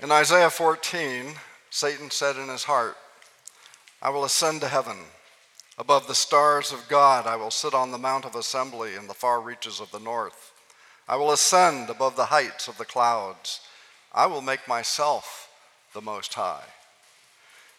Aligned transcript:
In 0.00 0.10
Isaiah 0.10 0.50
14, 0.50 1.34
Satan 1.70 2.10
said 2.10 2.36
in 2.36 2.48
his 2.48 2.64
heart, 2.64 2.96
I 4.02 4.10
will 4.10 4.24
ascend 4.24 4.60
to 4.60 4.68
heaven. 4.68 4.98
Above 5.78 6.06
the 6.06 6.14
stars 6.14 6.72
of 6.72 6.88
God, 6.88 7.26
I 7.26 7.36
will 7.36 7.50
sit 7.50 7.74
on 7.74 7.90
the 7.90 7.98
Mount 7.98 8.24
of 8.24 8.34
Assembly 8.34 8.94
in 8.96 9.06
the 9.06 9.14
far 9.14 9.40
reaches 9.40 9.80
of 9.80 9.90
the 9.90 10.00
north. 10.00 10.52
I 11.08 11.16
will 11.16 11.32
ascend 11.32 11.90
above 11.90 12.16
the 12.16 12.26
heights 12.26 12.68
of 12.68 12.76
the 12.76 12.84
clouds. 12.84 13.60
I 14.12 14.26
will 14.26 14.40
make 14.40 14.66
myself 14.68 15.48
the 15.92 16.00
Most 16.00 16.34
High. 16.34 16.64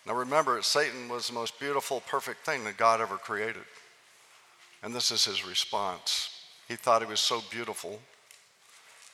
Now 0.06 0.14
remember, 0.14 0.62
Satan 0.62 1.10
was 1.10 1.28
the 1.28 1.34
most 1.34 1.60
beautiful, 1.60 2.02
perfect 2.02 2.46
thing 2.46 2.64
that 2.64 2.78
God 2.78 3.02
ever 3.02 3.18
created. 3.18 3.64
And 4.84 4.94
this 4.94 5.12
is 5.12 5.26
his 5.26 5.46
response. 5.46 6.30
He 6.68 6.76
thought 6.76 7.02
he 7.02 7.08
was 7.08 7.20
so 7.20 7.42
beautiful. 7.50 8.00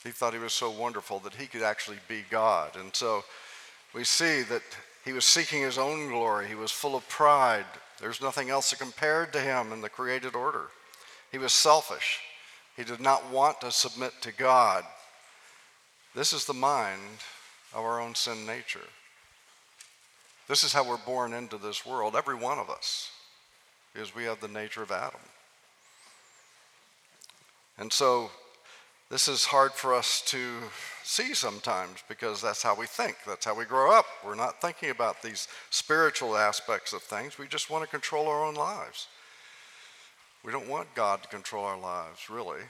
He 0.03 0.09
thought 0.09 0.33
he 0.33 0.39
was 0.39 0.53
so 0.53 0.71
wonderful 0.71 1.19
that 1.19 1.35
he 1.35 1.45
could 1.45 1.61
actually 1.61 1.99
be 2.07 2.23
God. 2.29 2.75
And 2.75 2.95
so 2.95 3.23
we 3.93 4.03
see 4.03 4.41
that 4.43 4.63
he 5.05 5.13
was 5.13 5.25
seeking 5.25 5.61
his 5.61 5.77
own 5.77 6.09
glory. 6.09 6.47
He 6.47 6.55
was 6.55 6.71
full 6.71 6.95
of 6.95 7.07
pride. 7.07 7.65
There's 7.99 8.21
nothing 8.21 8.49
else 8.49 8.71
that 8.71 8.79
compared 8.79 9.31
to 9.33 9.39
him 9.39 9.71
in 9.71 9.81
the 9.81 9.89
created 9.89 10.35
order. 10.35 10.67
He 11.31 11.37
was 11.37 11.53
selfish. 11.53 12.19
He 12.75 12.83
did 12.83 12.99
not 12.99 13.31
want 13.31 13.61
to 13.61 13.71
submit 13.71 14.13
to 14.21 14.31
God. 14.31 14.83
This 16.15 16.33
is 16.33 16.45
the 16.45 16.53
mind 16.53 17.01
of 17.73 17.83
our 17.83 18.01
own 18.01 18.15
sin 18.15 18.45
nature. 18.45 18.79
This 20.47 20.63
is 20.63 20.73
how 20.73 20.87
we're 20.87 20.97
born 20.97 21.31
into 21.31 21.57
this 21.57 21.85
world, 21.85 22.15
every 22.15 22.35
one 22.35 22.59
of 22.59 22.69
us, 22.69 23.11
because 23.93 24.13
we 24.15 24.23
have 24.25 24.41
the 24.41 24.47
nature 24.47 24.83
of 24.83 24.91
Adam. 24.91 25.21
And 27.77 27.93
so 27.93 28.31
this 29.11 29.27
is 29.27 29.43
hard 29.43 29.73
for 29.73 29.93
us 29.93 30.23
to 30.27 30.39
see 31.03 31.33
sometimes 31.33 32.01
because 32.07 32.41
that's 32.41 32.63
how 32.63 32.73
we 32.73 32.85
think. 32.85 33.17
That's 33.27 33.43
how 33.43 33.53
we 33.53 33.65
grow 33.65 33.91
up. 33.91 34.05
We're 34.25 34.35
not 34.35 34.61
thinking 34.61 34.89
about 34.89 35.21
these 35.21 35.49
spiritual 35.69 36.37
aspects 36.37 36.93
of 36.93 37.01
things. 37.01 37.37
We 37.37 37.45
just 37.47 37.69
want 37.69 37.83
to 37.83 37.89
control 37.89 38.29
our 38.29 38.45
own 38.45 38.55
lives. 38.55 39.07
We 40.45 40.53
don't 40.53 40.69
want 40.69 40.95
God 40.95 41.23
to 41.23 41.27
control 41.27 41.65
our 41.65 41.77
lives, 41.77 42.29
really. 42.29 42.61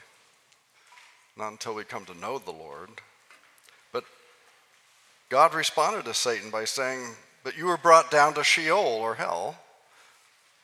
Not 1.38 1.52
until 1.52 1.76
we 1.76 1.84
come 1.84 2.06
to 2.06 2.18
know 2.18 2.40
the 2.40 2.50
Lord. 2.50 2.90
But 3.94 4.04
God 5.30 5.54
responded 5.54 6.06
to 6.06 6.14
Satan 6.16 6.50
by 6.50 6.66
saying, 6.66 7.06
But 7.44 7.56
you 7.56 7.68
were 7.68 7.78
brought 7.78 8.10
down 8.10 8.34
to 8.34 8.44
Sheol 8.44 8.80
or 8.80 9.14
hell, 9.14 9.60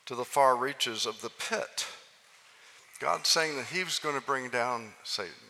to 0.08 0.16
the 0.16 0.26
far 0.26 0.58
reaches 0.58 1.06
of 1.06 1.22
the 1.22 1.30
pit. 1.30 1.86
God's 3.00 3.30
saying 3.30 3.58
that 3.58 3.68
He 3.68 3.84
was 3.84 4.00
going 4.00 4.16
to 4.16 4.26
bring 4.26 4.50
down 4.50 4.94
Satan. 5.04 5.47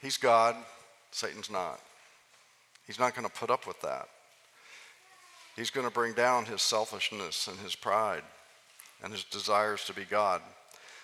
He's 0.00 0.16
God, 0.16 0.56
Satan's 1.10 1.50
not. 1.50 1.80
He's 2.86 2.98
not 2.98 3.14
going 3.14 3.26
to 3.26 3.32
put 3.32 3.50
up 3.50 3.66
with 3.66 3.80
that. 3.82 4.08
He's 5.56 5.70
going 5.70 5.86
to 5.86 5.92
bring 5.92 6.14
down 6.14 6.46
his 6.46 6.62
selfishness 6.62 7.46
and 7.46 7.58
his 7.58 7.74
pride 7.74 8.22
and 9.02 9.12
his 9.12 9.24
desires 9.24 9.84
to 9.84 9.92
be 9.92 10.04
God. 10.04 10.40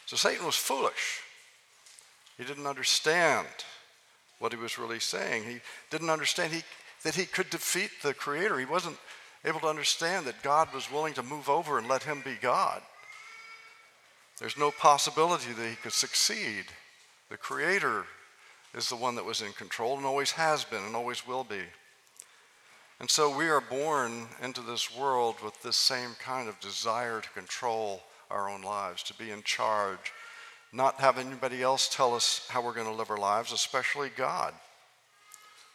So 0.07 0.17
Satan 0.17 0.47
was 0.47 0.57
foolish. 0.57 1.21
He 2.39 2.45
didn't 2.45 2.67
understand 2.67 3.47
what 4.39 4.53
he 4.53 4.59
was 4.59 4.79
really 4.79 5.01
saying. 5.01 5.45
He 5.45 5.61
didn't 5.91 6.11
understand 6.11 6.53
he, 6.53 6.63
that 7.03 7.15
he 7.15 7.25
could 7.25 7.51
defeat 7.51 7.91
the 8.03 8.15
Creator. 8.15 8.59
He 8.59 8.65
wasn't 8.65 8.99
able 9.45 9.61
to 9.61 9.69
understand 9.69 10.27
that 10.27 10.43
God 10.43 10.73
was 10.75 10.91
willing 10.91 11.15
to 11.15 11.23
move 11.23 11.49
over 11.49 11.79
and 11.79 11.89
let 11.89 12.03
him 12.03 12.23
be 12.25 12.37
God. 12.41 12.83
There's 14.39 14.59
no 14.59 14.71
possibility 14.71 15.53
that 15.53 15.69
he 15.69 15.77
could 15.77 15.93
succeed. 15.93 16.65
The 17.31 17.37
Creator 17.37 18.05
is 18.77 18.89
the 18.91 18.97
one 18.97 19.15
that 19.15 19.25
was 19.25 19.41
in 19.41 19.53
control 19.53 19.97
and 19.97 20.05
always 20.05 20.33
has 20.33 20.63
been 20.63 20.85
and 20.85 20.95
always 20.95 21.27
will 21.27 21.45
be. 21.45 21.63
And 23.01 23.11
so 23.11 23.35
we 23.35 23.49
are 23.49 23.61
born 23.61 24.27
into 24.43 24.61
this 24.61 24.95
world 24.95 25.37
with 25.43 25.61
this 25.63 25.77
same 25.77 26.11
kind 26.23 26.49
of 26.49 26.61
desire 26.61 27.21
to 27.21 27.29
control 27.31 28.03
our 28.31 28.49
own 28.49 28.63
lives, 28.63 29.03
to 29.05 29.15
be 29.15 29.31
in 29.31 29.43
charge, 29.43 30.13
not 30.73 30.97
have 30.97 31.19
anybody 31.19 31.63
else 31.63 31.89
tell 31.89 32.15
us 32.15 32.47
how 32.51 32.63
we're 32.63 32.75
going 32.75 32.87
to 32.87 32.93
live 32.93 33.11
our 33.11 33.19
lives, 33.19 33.53
especially 33.53 34.11
God. 34.15 34.53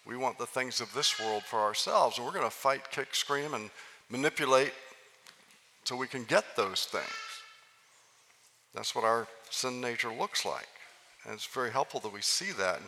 We 0.06 0.17
want 0.17 0.38
the 0.38 0.45
things 0.45 0.81
of 0.81 0.94
this 0.94 1.19
world 1.19 1.44
for 1.44 1.59
ourselves, 1.59 2.17
and 2.17 2.25
we're 2.25 2.34
going 2.34 2.45
to 2.45 2.51
fight, 2.51 2.91
kick, 2.91 3.13
scream, 3.16 3.53
and 3.53 3.69
manipulate 4.09 4.73
so 5.84 5.95
we 5.95 6.07
can 6.07 6.23
get 6.23 6.56
those 6.56 6.85
things. 6.85 7.06
That's 8.73 8.95
what 8.95 9.03
our 9.03 9.28
sin 9.50 9.81
nature 9.81 10.11
looks 10.11 10.45
like. 10.45 10.67
And 11.26 11.34
it's 11.34 11.46
very 11.46 11.72
helpful 11.72 12.00
that 12.02 12.14
we 12.14 12.22
see 12.22 12.52
that. 12.54 12.80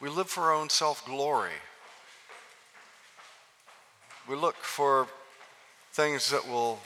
We 0.00 0.08
live 0.08 0.28
for 0.28 0.44
our 0.44 0.54
own 0.54 0.68
self 0.68 1.04
glory. 1.04 1.52
We 4.28 4.36
look 4.36 4.56
for 4.56 5.06
things 5.92 6.30
that 6.30 6.48
will 6.48 6.80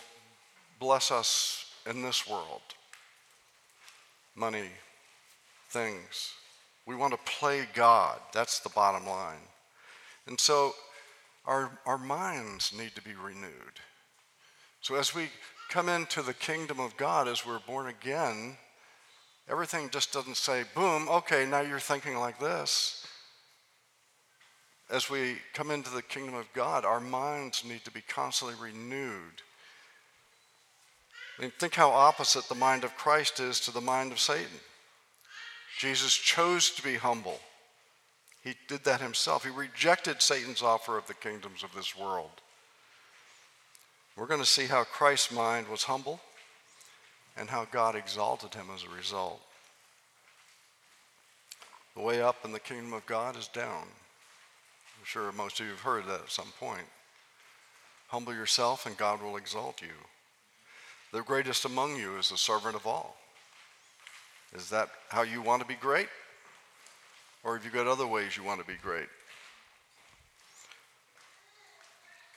bless 0.80 1.10
us 1.10 1.72
in 1.86 2.02
this 2.02 2.28
world 2.28 2.62
money, 4.38 4.70
things. 5.70 6.32
We 6.86 6.94
want 6.94 7.12
to 7.12 7.32
play 7.32 7.66
God. 7.74 8.20
That's 8.32 8.60
the 8.60 8.68
bottom 8.68 9.06
line. 9.06 9.40
And 10.26 10.38
so 10.38 10.74
our, 11.44 11.78
our 11.84 11.98
minds 11.98 12.72
need 12.76 12.94
to 12.94 13.02
be 13.02 13.14
renewed. 13.14 13.80
So 14.80 14.94
as 14.94 15.14
we 15.14 15.28
come 15.68 15.88
into 15.88 16.22
the 16.22 16.34
kingdom 16.34 16.78
of 16.78 16.96
God, 16.96 17.26
as 17.26 17.44
we're 17.44 17.58
born 17.58 17.88
again, 17.88 18.56
Everything 19.50 19.88
just 19.88 20.12
doesn't 20.12 20.36
say, 20.36 20.64
boom, 20.74 21.08
okay, 21.08 21.46
now 21.46 21.60
you're 21.60 21.78
thinking 21.78 22.18
like 22.18 22.38
this. 22.38 23.06
As 24.90 25.08
we 25.08 25.36
come 25.54 25.70
into 25.70 25.90
the 25.90 26.02
kingdom 26.02 26.34
of 26.34 26.52
God, 26.52 26.84
our 26.84 27.00
minds 27.00 27.64
need 27.64 27.84
to 27.84 27.90
be 27.90 28.02
constantly 28.02 28.56
renewed. 28.60 29.42
I 31.38 31.42
mean, 31.42 31.52
think 31.58 31.74
how 31.74 31.90
opposite 31.90 32.48
the 32.48 32.54
mind 32.54 32.84
of 32.84 32.96
Christ 32.96 33.40
is 33.40 33.60
to 33.60 33.70
the 33.70 33.80
mind 33.80 34.12
of 34.12 34.18
Satan. 34.18 34.60
Jesus 35.78 36.14
chose 36.14 36.70
to 36.72 36.82
be 36.82 36.96
humble. 36.96 37.38
He 38.42 38.54
did 38.66 38.84
that 38.84 39.00
himself. 39.00 39.44
He 39.44 39.50
rejected 39.50 40.20
Satan's 40.20 40.62
offer 40.62 40.98
of 40.98 41.06
the 41.06 41.14
kingdoms 41.14 41.62
of 41.62 41.74
this 41.74 41.96
world. 41.96 42.30
We're 44.16 44.26
going 44.26 44.40
to 44.40 44.46
see 44.46 44.66
how 44.66 44.84
Christ's 44.84 45.32
mind 45.32 45.68
was 45.68 45.84
humble 45.84 46.20
and 47.38 47.48
how 47.48 47.66
God 47.70 47.94
exalted 47.94 48.54
him 48.54 48.66
as 48.74 48.84
a 48.84 48.96
result. 48.96 49.40
The 51.94 52.02
way 52.02 52.20
up 52.20 52.36
in 52.44 52.52
the 52.52 52.60
kingdom 52.60 52.92
of 52.92 53.06
God 53.06 53.36
is 53.36 53.48
down. 53.48 53.82
I'm 53.82 55.04
sure 55.04 55.32
most 55.32 55.60
of 55.60 55.66
you 55.66 55.72
have 55.72 55.80
heard 55.80 56.06
that 56.06 56.20
at 56.20 56.30
some 56.30 56.52
point. 56.58 56.86
Humble 58.08 58.34
yourself 58.34 58.86
and 58.86 58.96
God 58.96 59.22
will 59.22 59.36
exalt 59.36 59.82
you. 59.82 59.88
The 61.12 61.22
greatest 61.22 61.64
among 61.64 61.96
you 61.96 62.18
is 62.18 62.30
the 62.30 62.36
servant 62.36 62.74
of 62.74 62.86
all. 62.86 63.16
Is 64.54 64.70
that 64.70 64.88
how 65.08 65.22
you 65.22 65.42
want 65.42 65.62
to 65.62 65.68
be 65.68 65.74
great? 65.74 66.08
Or 67.44 67.56
have 67.56 67.64
you 67.64 67.70
got 67.70 67.86
other 67.86 68.06
ways 68.06 68.36
you 68.36 68.44
want 68.44 68.60
to 68.60 68.66
be 68.66 68.78
great? 68.82 69.08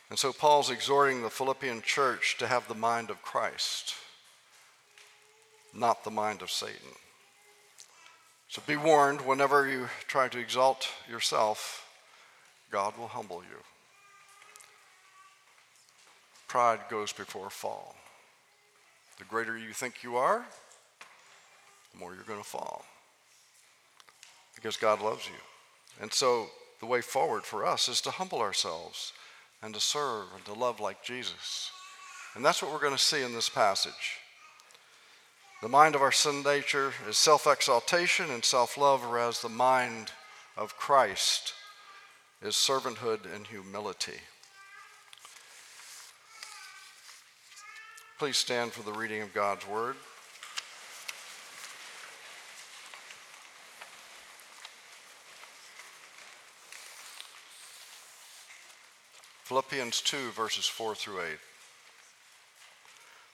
And 0.10 0.20
so 0.20 0.34
Paul's 0.34 0.70
exhorting 0.70 1.22
the 1.22 1.30
Philippian 1.30 1.82
church 1.82 2.36
to 2.40 2.48
have 2.48 2.68
the 2.68 2.76
mind 2.76 3.10
of 3.10 3.22
Christ 3.22 3.96
not 5.74 6.04
the 6.04 6.12
mind 6.12 6.42
of 6.42 6.52
Satan. 6.52 6.96
So 8.50 8.62
be 8.68 8.76
warned 8.76 9.22
whenever 9.22 9.68
you 9.68 9.88
try 10.08 10.28
to 10.28 10.38
exalt 10.38 10.90
yourself, 11.10 11.88
God 12.70 12.98
will 12.98 13.08
humble 13.08 13.42
you. 13.50 13.58
Pride 16.48 16.80
goes 16.90 17.14
before 17.14 17.50
fall. 17.50 17.96
The 19.18 19.24
greater 19.24 19.58
you 19.58 19.72
think 19.72 20.04
you 20.04 20.18
are, 20.18 20.46
the 21.94 22.00
more 22.00 22.14
you're 22.14 22.24
going 22.24 22.42
to 22.42 22.46
fall. 22.46 22.84
Because 24.56 24.76
God 24.76 25.02
loves 25.02 25.28
you. 25.28 25.40
And 26.02 26.12
so 26.12 26.48
the 26.82 26.86
way 26.86 27.02
forward 27.02 27.44
for 27.44 27.66
us 27.66 27.88
is 27.88 28.02
to 28.02 28.12
humble 28.12 28.40
ourselves 28.40 29.14
and 29.62 29.74
to 29.74 29.80
serve 29.80 30.26
and 30.36 30.44
to 30.46 30.54
love 30.54 30.80
like 30.80 31.04
Jesus. 31.04 31.72
And 32.36 32.44
that's 32.44 32.62
what 32.62 32.72
we're 32.72 32.80
going 32.80 32.96
to 32.96 33.02
see 33.02 33.24
in 33.24 33.34
this 33.34 33.50
passage. 33.50 34.18
The 35.62 35.70
mind 35.70 35.94
of 35.94 36.02
our 36.02 36.12
sin 36.12 36.42
nature 36.42 36.92
is 37.08 37.18
self 37.18 37.46
exaltation 37.46 38.32
and 38.32 38.44
self 38.44 38.78
love, 38.78 39.08
whereas 39.08 39.42
the 39.42 39.50
mind 39.50 40.12
of 40.58 40.76
Christ 40.76 41.54
is 42.42 42.56
servanthood 42.56 43.32
and 43.32 43.46
humility. 43.46 44.22
Please 48.18 48.38
stand 48.38 48.72
for 48.72 48.82
the 48.82 48.92
reading 48.92 49.22
of 49.22 49.36
God's 49.36 49.68
word. 49.68 49.98
Philippians 59.44 60.02
2, 60.02 60.32
verses 60.32 60.66
4 60.66 60.96
through 60.96 61.22
8. 61.22 61.28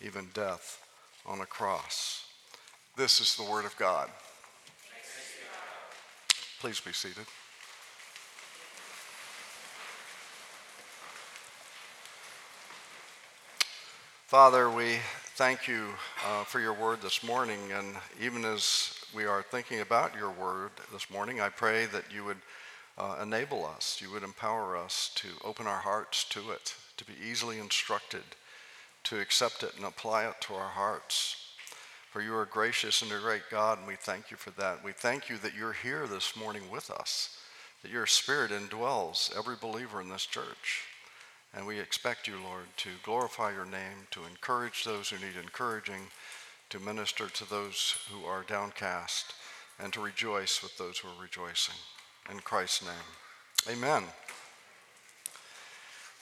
even 0.00 0.28
death 0.34 0.84
on 1.26 1.40
a 1.40 1.46
cross. 1.46 2.26
This 2.96 3.20
is 3.20 3.36
the 3.36 3.50
Word 3.50 3.64
of 3.64 3.76
God. 3.76 4.08
Please 6.60 6.80
be 6.80 6.92
seated. 6.92 7.26
Father, 14.26 14.70
we 14.70 14.96
thank 15.36 15.68
you 15.68 15.88
uh, 16.26 16.42
for 16.44 16.58
your 16.58 16.72
word 16.72 17.00
this 17.02 17.22
morning. 17.22 17.58
And 17.76 17.94
even 18.20 18.44
as 18.44 18.98
we 19.14 19.26
are 19.26 19.42
thinking 19.42 19.80
about 19.80 20.16
your 20.16 20.30
word 20.30 20.70
this 20.92 21.10
morning, 21.10 21.40
I 21.40 21.50
pray 21.50 21.86
that 21.86 22.04
you 22.12 22.24
would 22.24 22.38
uh, 22.96 23.18
enable 23.22 23.66
us, 23.66 24.00
you 24.00 24.10
would 24.10 24.22
empower 24.22 24.76
us 24.76 25.10
to 25.16 25.28
open 25.44 25.66
our 25.66 25.78
hearts 25.78 26.24
to 26.30 26.50
it, 26.50 26.74
to 26.96 27.04
be 27.04 27.12
easily 27.24 27.58
instructed, 27.58 28.22
to 29.04 29.20
accept 29.20 29.62
it 29.62 29.76
and 29.76 29.84
apply 29.84 30.26
it 30.26 30.40
to 30.42 30.54
our 30.54 30.70
hearts. 30.70 31.36
For 32.10 32.22
you 32.22 32.34
are 32.36 32.46
gracious 32.46 33.02
and 33.02 33.10
a 33.10 33.18
great 33.18 33.42
God, 33.50 33.78
and 33.78 33.86
we 33.86 33.96
thank 33.96 34.30
you 34.30 34.36
for 34.36 34.50
that. 34.52 34.84
We 34.84 34.92
thank 34.92 35.28
you 35.28 35.36
that 35.38 35.54
you're 35.54 35.72
here 35.72 36.06
this 36.06 36.36
morning 36.36 36.62
with 36.70 36.90
us, 36.90 37.38
that 37.82 37.90
your 37.90 38.06
spirit 38.06 38.50
indwells 38.50 39.36
every 39.36 39.56
believer 39.60 40.00
in 40.00 40.08
this 40.08 40.24
church. 40.24 40.82
And 41.56 41.66
we 41.66 41.78
expect 41.78 42.26
you, 42.26 42.34
Lord, 42.34 42.66
to 42.78 42.90
glorify 43.02 43.52
your 43.52 43.64
name, 43.64 44.06
to 44.12 44.20
encourage 44.24 44.84
those 44.84 45.10
who 45.10 45.24
need 45.24 45.36
encouraging, 45.40 46.02
to 46.70 46.80
minister 46.80 47.28
to 47.28 47.48
those 47.48 47.96
who 48.10 48.24
are 48.24 48.42
downcast, 48.42 49.34
and 49.78 49.92
to 49.92 50.00
rejoice 50.00 50.62
with 50.62 50.76
those 50.78 50.98
who 50.98 51.08
are 51.08 51.22
rejoicing. 51.22 51.74
In 52.30 52.38
Christ's 52.40 52.84
name, 52.84 53.76
amen. 53.76 54.04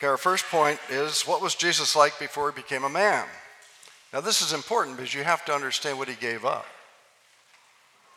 Okay, 0.02 0.08
our 0.08 0.16
first 0.16 0.46
point 0.46 0.80
is 0.90 1.22
what 1.28 1.40
was 1.40 1.54
Jesus 1.54 1.94
like 1.94 2.18
before 2.18 2.50
he 2.50 2.56
became 2.60 2.82
a 2.82 2.88
man? 2.88 3.24
Now, 4.12 4.20
this 4.20 4.42
is 4.42 4.52
important 4.52 4.96
because 4.96 5.14
you 5.14 5.22
have 5.22 5.44
to 5.44 5.54
understand 5.54 5.96
what 5.96 6.08
he 6.08 6.16
gave 6.16 6.44
up, 6.44 6.66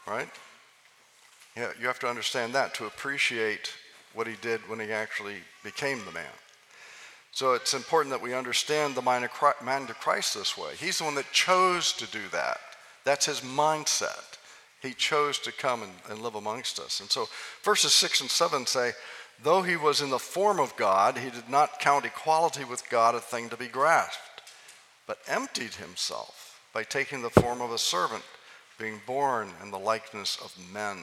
right? 0.08 0.28
Yeah, 1.56 1.70
you 1.80 1.86
have 1.86 2.00
to 2.00 2.08
understand 2.08 2.56
that 2.56 2.74
to 2.74 2.88
appreciate 2.88 3.72
what 4.16 4.26
he 4.26 4.34
did 4.42 4.62
when 4.68 4.80
he 4.80 4.92
actually 4.92 5.36
became 5.64 6.04
the 6.06 6.12
man. 6.12 6.26
So 7.32 7.54
it's 7.54 7.76
important 7.76 8.10
that 8.10 8.24
we 8.24 8.34
understand 8.34 8.96
the 8.96 9.04
mind 9.04 9.24
of 9.24 10.00
Christ 10.00 10.34
this 10.34 10.58
way. 10.58 10.72
He's 10.80 10.98
the 10.98 11.04
one 11.04 11.14
that 11.14 11.32
chose 11.34 11.94
to 11.94 12.08
do 12.08 12.28
that. 12.32 12.58
That's 13.04 13.28
his 13.28 13.42
mindset. 13.42 14.40
He 14.82 14.96
chose 14.96 15.38
to 15.38 15.52
come 15.52 15.84
and, 15.84 15.92
and 16.10 16.24
live 16.24 16.34
amongst 16.34 16.80
us. 16.80 17.00
And 17.00 17.12
so 17.12 17.28
verses 17.62 17.94
6 17.94 18.22
and 18.22 18.30
7 18.32 18.66
say, 18.66 18.94
Though 19.44 19.62
he 19.62 19.76
was 19.76 20.02
in 20.02 20.10
the 20.10 20.20
form 20.20 20.60
of 20.60 20.76
God, 20.76 21.18
he 21.18 21.30
did 21.30 21.50
not 21.50 21.80
count 21.80 22.06
equality 22.06 22.64
with 22.64 22.90
God 22.90 23.16
a 23.16 23.20
thing 23.20 23.50
to 23.50 23.58
be 23.58 23.68
grasped 23.68 24.36
but 25.08 25.20
emptied 25.28 25.76
himself 25.76 26.60
by 26.74 26.84
taking 26.84 27.22
the 27.22 27.30
form 27.30 27.62
of 27.62 27.72
a 27.72 27.78
servant, 27.78 28.24
being 28.80 29.02
born 29.06 29.50
in 29.64 29.72
the 29.72 29.80
likeness 29.80 30.38
of 30.44 30.54
men. 30.74 30.98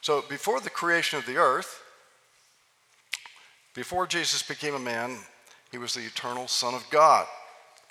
So 0.00 0.24
before 0.28 0.60
the 0.60 0.70
creation 0.70 1.18
of 1.18 1.26
the 1.26 1.36
earth, 1.36 1.82
before 3.74 4.06
Jesus 4.06 4.42
became 4.42 4.74
a 4.74 4.78
man, 4.78 5.18
he 5.70 5.78
was 5.78 5.94
the 5.94 6.04
eternal 6.04 6.48
Son 6.48 6.74
of 6.74 6.88
God. 6.90 7.26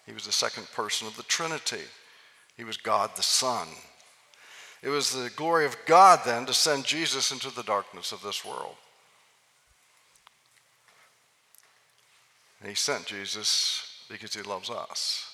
He 0.05 0.13
was 0.13 0.25
the 0.25 0.31
second 0.31 0.67
person 0.71 1.07
of 1.07 1.15
the 1.15 1.23
Trinity. 1.23 1.85
He 2.57 2.63
was 2.63 2.77
God 2.77 3.11
the 3.15 3.23
Son. 3.23 3.67
It 4.83 4.89
was 4.89 5.11
the 5.11 5.29
glory 5.35 5.65
of 5.65 5.77
God 5.85 6.21
then 6.25 6.45
to 6.47 6.53
send 6.53 6.85
Jesus 6.85 7.31
into 7.31 7.53
the 7.53 7.63
darkness 7.63 8.11
of 8.11 8.21
this 8.23 8.43
world. 8.43 8.75
He 12.65 12.75
sent 12.75 13.05
Jesus 13.05 14.05
because 14.09 14.35
he 14.35 14.41
loves 14.43 14.69
us. 14.69 15.27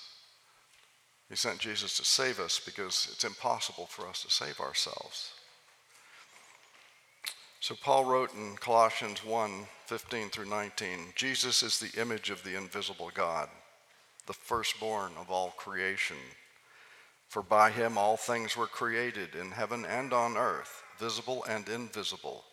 He 1.28 1.36
sent 1.36 1.58
Jesus 1.58 1.96
to 1.98 2.04
save 2.04 2.40
us 2.40 2.60
because 2.64 3.08
it's 3.12 3.24
impossible 3.24 3.86
for 3.86 4.08
us 4.08 4.22
to 4.22 4.30
save 4.30 4.60
ourselves. 4.60 5.32
So 7.60 7.74
Paul 7.74 8.06
wrote 8.06 8.34
in 8.34 8.56
Colossians 8.56 9.24
1 9.24 9.66
15 9.86 10.28
through 10.30 10.48
19 10.48 11.12
Jesus 11.16 11.62
is 11.62 11.78
the 11.78 12.00
image 12.00 12.30
of 12.30 12.42
the 12.44 12.56
invisible 12.56 13.10
God, 13.12 13.48
the 14.26 14.32
firstborn 14.32 15.12
of 15.18 15.30
all 15.30 15.50
creation. 15.56 16.16
For 17.28 17.42
by 17.42 17.70
him 17.70 17.98
all 17.98 18.16
things 18.16 18.56
were 18.56 18.66
created 18.66 19.34
in 19.34 19.50
heaven 19.50 19.84
and 19.84 20.14
on 20.14 20.38
earth, 20.38 20.82
visible 20.98 21.44
and 21.44 21.68
invisible 21.68 22.44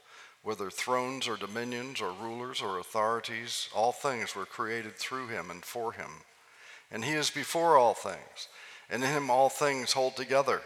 whether 0.45 0.69
thrones 0.69 1.27
or 1.27 1.35
dominions 1.37 1.99
or 1.99 2.11
rulers 2.11 2.61
or 2.61 2.77
authorities, 2.77 3.67
all 3.73 3.91
things 3.91 4.35
were 4.35 4.45
created 4.45 4.95
through 4.95 5.27
him 5.27 5.49
and 5.49 5.65
for 5.65 5.93
him. 5.93 6.11
And 6.91 7.03
he 7.03 7.13
is 7.13 7.31
before 7.31 7.77
all 7.77 7.95
things, 7.95 8.47
and 8.87 9.03
in 9.03 9.09
him 9.09 9.31
all 9.31 9.49
things 9.49 9.93
hold 9.93 10.15
together. 10.15 10.61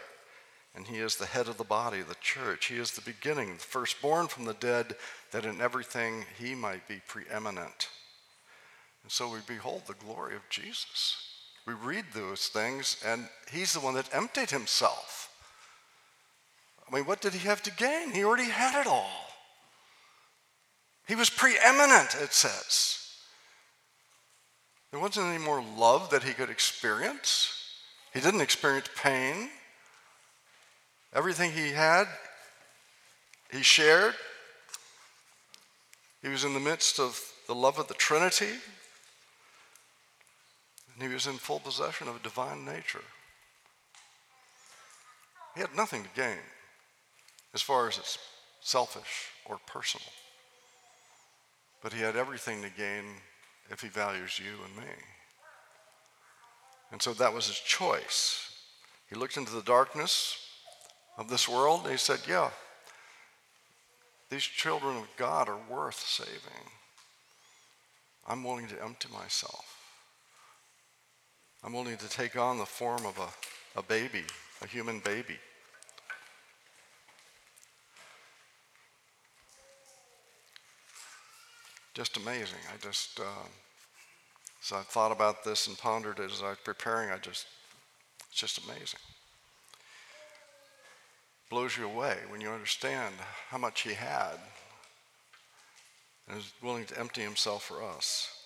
And 0.76 0.86
he 0.86 0.98
is 0.98 1.16
the 1.16 1.24
head 1.24 1.48
of 1.48 1.56
the 1.56 1.64
body, 1.64 2.02
the 2.02 2.14
church. 2.20 2.66
He 2.66 2.76
is 2.76 2.90
the 2.90 3.00
beginning, 3.00 3.54
the 3.54 3.62
firstborn 3.62 4.28
from 4.28 4.44
the 4.44 4.52
dead, 4.52 4.96
that 5.32 5.46
in 5.46 5.62
everything 5.62 6.26
he 6.38 6.54
might 6.54 6.86
be 6.86 7.00
preeminent. 7.08 7.88
And 9.02 9.10
so 9.10 9.32
we 9.32 9.38
behold 9.46 9.84
the 9.86 9.94
glory 9.94 10.36
of 10.36 10.42
Jesus. 10.50 11.16
We 11.66 11.72
read 11.72 12.04
those 12.12 12.48
things, 12.48 13.02
and 13.04 13.30
he's 13.50 13.72
the 13.72 13.80
one 13.80 13.94
that 13.94 14.14
emptied 14.14 14.50
himself. 14.50 15.30
I 16.86 16.94
mean, 16.94 17.06
what 17.06 17.22
did 17.22 17.32
he 17.32 17.48
have 17.48 17.62
to 17.62 17.72
gain? 17.72 18.10
He 18.10 18.24
already 18.24 18.50
had 18.50 18.78
it 18.78 18.86
all. 18.86 19.29
He 21.06 21.14
was 21.14 21.30
preeminent, 21.30 22.14
it 22.20 22.32
says. 22.32 23.00
There 24.90 25.00
wasn't 25.00 25.26
any 25.26 25.42
more 25.42 25.62
love 25.76 26.10
that 26.10 26.24
he 26.24 26.32
could 26.32 26.50
experience. 26.50 27.52
He 28.12 28.20
didn't 28.20 28.40
experience 28.40 28.88
pain. 28.96 29.50
Everything 31.12 31.52
he 31.52 31.70
had, 31.70 32.06
he 33.50 33.62
shared. 33.62 34.14
He 36.22 36.28
was 36.28 36.44
in 36.44 36.54
the 36.54 36.60
midst 36.60 37.00
of 37.00 37.20
the 37.46 37.54
love 37.54 37.78
of 37.78 37.88
the 37.88 37.94
Trinity. 37.94 38.50
And 40.94 41.02
he 41.02 41.08
was 41.12 41.26
in 41.26 41.34
full 41.34 41.60
possession 41.60 42.08
of 42.08 42.16
a 42.16 42.20
divine 42.20 42.64
nature. 42.64 43.02
He 45.54 45.60
had 45.60 45.74
nothing 45.74 46.04
to 46.04 46.08
gain 46.14 46.38
as 47.54 47.62
far 47.62 47.88
as 47.88 47.98
it's 47.98 48.18
selfish 48.60 49.30
or 49.46 49.58
personal. 49.66 50.06
But 51.82 51.92
he 51.92 52.00
had 52.00 52.16
everything 52.16 52.62
to 52.62 52.70
gain 52.70 53.04
if 53.70 53.80
he 53.80 53.88
values 53.88 54.38
you 54.38 54.64
and 54.64 54.76
me. 54.76 54.92
And 56.92 57.00
so 57.00 57.12
that 57.14 57.32
was 57.32 57.46
his 57.46 57.58
choice. 57.58 58.52
He 59.08 59.16
looked 59.16 59.36
into 59.36 59.52
the 59.52 59.62
darkness 59.62 60.36
of 61.16 61.28
this 61.28 61.48
world 61.48 61.82
and 61.82 61.92
he 61.92 61.98
said, 61.98 62.20
Yeah, 62.28 62.50
these 64.30 64.42
children 64.42 64.96
of 64.96 65.08
God 65.16 65.48
are 65.48 65.58
worth 65.68 66.00
saving. 66.00 66.70
I'm 68.26 68.44
willing 68.44 68.68
to 68.68 68.82
empty 68.82 69.08
myself. 69.12 69.76
I'm 71.62 71.72
willing 71.72 71.96
to 71.96 72.08
take 72.08 72.36
on 72.36 72.58
the 72.58 72.66
form 72.66 73.04
of 73.04 73.18
a, 73.18 73.78
a 73.78 73.82
baby, 73.82 74.24
a 74.62 74.66
human 74.66 75.00
baby. 75.00 75.36
Just 81.94 82.16
amazing. 82.16 82.58
I 82.72 82.76
just, 82.78 83.18
uh, 83.18 83.46
as 84.64 84.72
I 84.72 84.82
thought 84.82 85.12
about 85.12 85.44
this 85.44 85.66
and 85.66 85.76
pondered 85.76 86.18
it 86.18 86.30
as 86.30 86.42
I 86.42 86.50
was 86.50 86.58
preparing, 86.64 87.10
I 87.10 87.18
just, 87.18 87.46
it's 88.30 88.38
just 88.38 88.64
amazing. 88.64 89.00
Blows 91.48 91.76
you 91.76 91.86
away 91.86 92.18
when 92.28 92.40
you 92.40 92.50
understand 92.50 93.14
how 93.48 93.58
much 93.58 93.80
he 93.80 93.94
had 93.94 94.36
and 96.28 96.38
is 96.38 96.52
willing 96.62 96.84
to 96.86 96.98
empty 96.98 97.22
himself 97.22 97.64
for 97.64 97.82
us. 97.82 98.36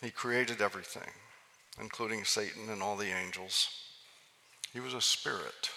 He 0.00 0.10
created 0.10 0.62
everything, 0.62 1.10
including 1.80 2.24
Satan 2.24 2.68
and 2.70 2.80
all 2.80 2.96
the 2.96 3.12
angels. 3.12 3.68
He 4.72 4.78
was 4.78 4.94
a 4.94 5.00
spirit. 5.00 5.70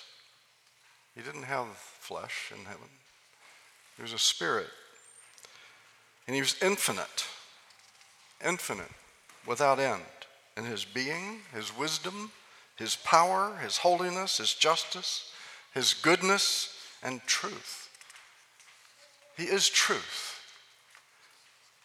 He 1.15 1.23
didn't 1.23 1.43
have 1.43 1.65
flesh 1.75 2.51
in 2.55 2.65
heaven. 2.65 2.89
He 3.97 4.03
was 4.03 4.13
a 4.13 4.19
spirit 4.19 4.67
and 6.31 6.35
he 6.37 6.41
was 6.41 6.55
infinite, 6.61 7.25
infinite, 8.41 8.93
without 9.45 9.79
end 9.79 10.01
in 10.55 10.63
his 10.63 10.85
being, 10.85 11.39
his 11.53 11.77
wisdom, 11.77 12.31
his 12.77 12.95
power, 12.95 13.57
his 13.61 13.75
holiness, 13.75 14.37
his 14.37 14.53
justice, 14.53 15.29
his 15.73 15.93
goodness, 15.93 16.73
and 17.03 17.21
truth. 17.23 17.89
He 19.35 19.43
is 19.43 19.67
truth. 19.67 20.39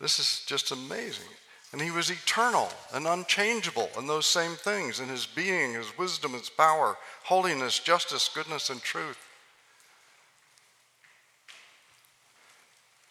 This 0.00 0.20
is 0.20 0.44
just 0.46 0.70
amazing. 0.70 1.26
And 1.72 1.82
he 1.82 1.90
was 1.90 2.10
eternal 2.10 2.68
and 2.94 3.08
unchangeable 3.08 3.90
in 3.98 4.06
those 4.06 4.26
same 4.26 4.52
things 4.52 5.00
in 5.00 5.08
his 5.08 5.26
being, 5.26 5.74
his 5.74 5.98
wisdom, 5.98 6.34
his 6.34 6.50
power, 6.50 6.96
holiness, 7.24 7.80
justice, 7.80 8.30
goodness, 8.32 8.70
and 8.70 8.80
truth. 8.80 9.25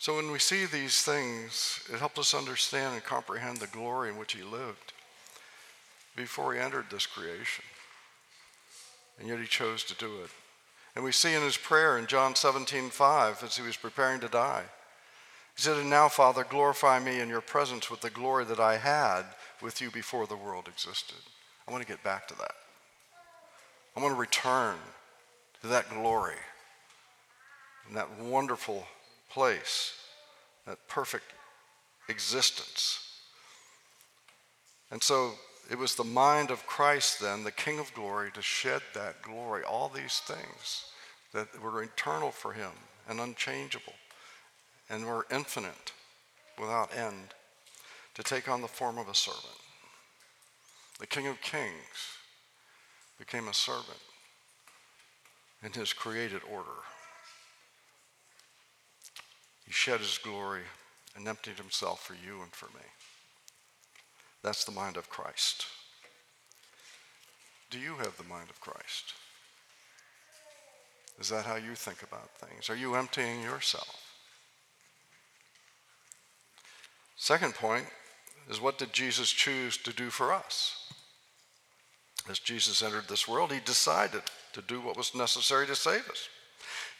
So 0.05 0.17
when 0.17 0.29
we 0.29 0.37
see 0.37 0.67
these 0.67 1.01
things, 1.01 1.79
it 1.91 1.97
helps 1.97 2.19
us 2.19 2.35
understand 2.35 2.93
and 2.93 3.03
comprehend 3.03 3.57
the 3.57 3.65
glory 3.65 4.09
in 4.09 4.17
which 4.17 4.33
he 4.33 4.43
lived 4.43 4.93
before 6.15 6.53
he 6.53 6.59
entered 6.59 6.85
this 6.91 7.07
creation. 7.07 7.65
And 9.17 9.27
yet 9.27 9.39
he 9.39 9.47
chose 9.47 9.83
to 9.85 9.95
do 9.95 10.21
it. 10.23 10.29
And 10.95 11.03
we 11.03 11.11
see 11.11 11.33
in 11.33 11.41
his 11.41 11.57
prayer 11.57 11.97
in 11.97 12.05
John 12.05 12.35
17, 12.35 12.91
5, 12.91 13.43
as 13.43 13.57
he 13.57 13.63
was 13.63 13.77
preparing 13.77 14.19
to 14.19 14.27
die, 14.27 14.65
he 15.55 15.63
said, 15.63 15.77
And 15.77 15.89
now, 15.89 16.07
Father, 16.07 16.43
glorify 16.43 16.99
me 16.99 17.19
in 17.19 17.27
your 17.27 17.41
presence 17.41 17.89
with 17.89 18.01
the 18.01 18.11
glory 18.11 18.45
that 18.45 18.59
I 18.59 18.77
had 18.77 19.23
with 19.59 19.81
you 19.81 19.89
before 19.89 20.27
the 20.27 20.35
world 20.35 20.67
existed. 20.67 21.17
I 21.67 21.71
want 21.71 21.81
to 21.81 21.91
get 21.91 22.03
back 22.03 22.27
to 22.27 22.37
that. 22.37 22.53
I 23.97 24.01
want 24.01 24.13
to 24.13 24.19
return 24.19 24.75
to 25.63 25.67
that 25.69 25.89
glory 25.89 26.37
and 27.87 27.97
that 27.97 28.19
wonderful 28.19 28.85
place, 29.29 29.93
that 30.65 30.77
perfect 30.87 31.25
existence. 32.07 32.99
And 34.91 35.01
so 35.01 35.33
it 35.69 35.77
was 35.77 35.95
the 35.95 36.03
mind 36.03 36.51
of 36.51 36.65
Christ 36.67 37.19
then, 37.19 37.43
the 37.43 37.51
King 37.51 37.79
of 37.79 37.93
glory, 37.93 38.31
to 38.31 38.41
shed 38.41 38.81
that 38.93 39.21
glory, 39.21 39.63
all 39.63 39.89
these 39.89 40.19
things 40.19 40.85
that 41.33 41.47
were 41.61 41.83
eternal 41.83 42.31
for 42.31 42.53
him 42.53 42.71
and 43.09 43.19
unchangeable 43.19 43.93
and 44.89 45.05
were 45.05 45.25
infinite 45.31 45.91
without 46.59 46.95
end, 46.95 47.33
to 48.13 48.23
take 48.23 48.47
on 48.47 48.61
the 48.61 48.67
form 48.67 48.97
of 48.97 49.09
a 49.09 49.15
servant. 49.15 49.59
The 50.99 51.07
King 51.07 51.27
of 51.27 51.41
kings 51.41 52.15
became 53.19 53.47
a 53.47 53.53
servant 53.53 53.99
in 55.63 55.73
his 55.73 55.91
created 55.91 56.41
order. 56.49 56.69
He 59.65 59.71
shed 59.71 59.99
his 59.99 60.17
glory 60.17 60.61
and 61.15 61.27
emptied 61.27 61.57
himself 61.57 62.03
for 62.03 62.13
you 62.13 62.41
and 62.41 62.51
for 62.51 62.67
me. 62.67 62.85
That's 64.43 64.63
the 64.63 64.71
mind 64.71 64.97
of 64.97 65.09
Christ. 65.09 65.65
Do 67.71 67.79
you 67.79 67.95
have 67.95 68.15
the 68.17 68.23
mind 68.23 68.49
of 68.49 68.61
Christ? 68.61 69.13
Is 71.19 71.29
that 71.29 71.45
how 71.45 71.55
you 71.55 71.75
think 71.75 72.03
about 72.03 72.29
things? 72.37 72.69
Are 72.69 72.75
you 72.75 72.95
emptying 72.95 73.41
yourself? 73.41 74.01
Second 77.15 77.55
point 77.55 77.85
is 78.49 78.61
what 78.61 78.77
did 78.77 78.93
Jesus 78.93 79.31
choose 79.31 79.77
to 79.77 79.93
do 79.93 80.09
for 80.09 80.31
us? 80.33 80.93
As 82.29 82.39
Jesus 82.39 82.83
entered 82.83 83.07
this 83.07 83.27
world, 83.27 83.51
he 83.51 83.59
decided 83.59 84.21
to 84.53 84.61
do 84.61 84.81
what 84.81 84.97
was 84.97 85.15
necessary 85.15 85.65
to 85.67 85.75
save 85.75 86.07
us. 86.09 86.29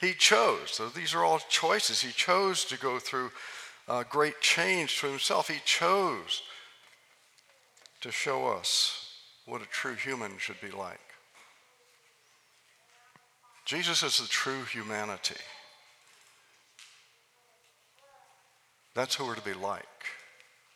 He 0.01 0.13
chose, 0.13 0.71
so 0.71 0.89
these 0.89 1.13
are 1.13 1.23
all 1.23 1.39
choices. 1.49 2.01
He 2.01 2.11
chose 2.11 2.65
to 2.65 2.77
go 2.77 2.99
through 2.99 3.31
a 3.87 4.03
great 4.03 4.41
change 4.41 4.99
to 4.99 5.07
himself. 5.07 5.49
He 5.49 5.59
chose 5.65 6.41
to 8.01 8.11
show 8.11 8.47
us 8.47 9.09
what 9.45 9.61
a 9.61 9.65
true 9.65 9.95
human 9.95 10.37
should 10.37 10.59
be 10.61 10.71
like. 10.71 10.99
Jesus 13.65 14.03
is 14.03 14.19
the 14.19 14.27
true 14.27 14.63
humanity. 14.63 15.41
That's 18.93 19.15
who 19.15 19.25
we're 19.25 19.35
to 19.35 19.41
be 19.41 19.53
like. 19.53 19.83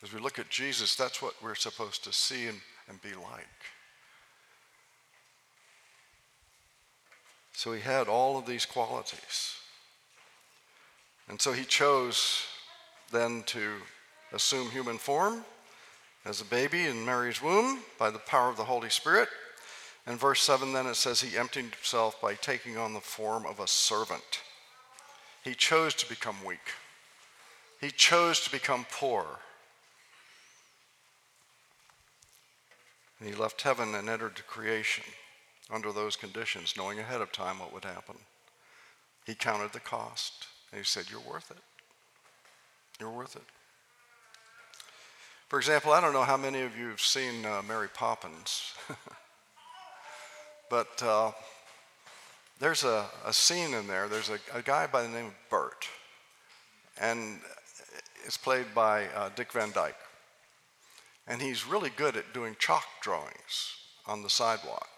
As 0.02 0.12
we 0.12 0.20
look 0.20 0.38
at 0.38 0.50
Jesus, 0.50 0.94
that's 0.94 1.22
what 1.22 1.34
we're 1.42 1.54
supposed 1.54 2.04
to 2.04 2.12
see 2.12 2.46
and, 2.46 2.60
and 2.88 3.00
be 3.02 3.14
like. 3.14 3.46
So 7.60 7.74
he 7.74 7.82
had 7.82 8.08
all 8.08 8.38
of 8.38 8.46
these 8.46 8.64
qualities. 8.64 9.54
And 11.28 11.38
so 11.38 11.52
he 11.52 11.64
chose 11.66 12.46
then 13.12 13.42
to 13.48 13.72
assume 14.32 14.70
human 14.70 14.96
form 14.96 15.44
as 16.24 16.40
a 16.40 16.46
baby 16.46 16.86
in 16.86 17.04
Mary's 17.04 17.42
womb 17.42 17.80
by 17.98 18.08
the 18.08 18.18
power 18.18 18.48
of 18.48 18.56
the 18.56 18.64
Holy 18.64 18.88
Spirit. 18.88 19.28
In 20.06 20.16
verse 20.16 20.40
7, 20.40 20.72
then 20.72 20.86
it 20.86 20.96
says, 20.96 21.20
He 21.20 21.36
emptied 21.36 21.74
himself 21.74 22.18
by 22.18 22.32
taking 22.32 22.78
on 22.78 22.94
the 22.94 23.00
form 23.00 23.44
of 23.44 23.60
a 23.60 23.68
servant. 23.68 24.40
He 25.44 25.52
chose 25.52 25.92
to 25.96 26.08
become 26.08 26.42
weak, 26.42 26.72
he 27.78 27.90
chose 27.90 28.40
to 28.40 28.50
become 28.50 28.86
poor. 28.90 29.26
And 33.18 33.28
he 33.28 33.34
left 33.34 33.60
heaven 33.60 33.94
and 33.94 34.08
entered 34.08 34.46
creation 34.46 35.04
under 35.72 35.92
those 35.92 36.16
conditions, 36.16 36.74
knowing 36.76 36.98
ahead 36.98 37.20
of 37.20 37.32
time 37.32 37.58
what 37.58 37.72
would 37.72 37.84
happen. 37.84 38.16
He 39.24 39.34
counted 39.34 39.72
the 39.72 39.80
cost 39.80 40.46
and 40.72 40.78
he 40.78 40.84
said, 40.84 41.04
You're 41.10 41.20
worth 41.20 41.50
it. 41.50 41.58
You're 42.98 43.10
worth 43.10 43.36
it. 43.36 43.42
For 45.48 45.58
example, 45.58 45.92
I 45.92 46.00
don't 46.00 46.12
know 46.12 46.22
how 46.22 46.36
many 46.36 46.60
of 46.62 46.76
you 46.78 46.88
have 46.88 47.00
seen 47.00 47.44
uh, 47.44 47.62
Mary 47.66 47.88
Poppins, 47.92 48.74
but 50.70 51.02
uh, 51.02 51.32
there's 52.60 52.84
a, 52.84 53.06
a, 53.26 53.32
scene 53.32 53.74
in 53.74 53.86
there. 53.88 54.06
There's 54.06 54.30
a, 54.30 54.38
a, 54.54 54.62
guy 54.62 54.86
by 54.86 55.02
the 55.02 55.08
name 55.08 55.26
of 55.26 55.34
Bert, 55.48 55.88
and 57.00 57.40
it's 58.24 58.36
played 58.36 58.66
by 58.74 59.06
uh, 59.06 59.30
Dick 59.34 59.50
Van 59.52 59.72
Dyke. 59.72 59.96
And 61.26 61.40
he's 61.40 61.66
really 61.66 61.90
good 61.96 62.16
at 62.16 62.34
doing 62.34 62.54
chalk 62.58 62.84
drawings 63.00 63.74
on 64.06 64.22
the 64.22 64.30
sidewalk. 64.30 64.89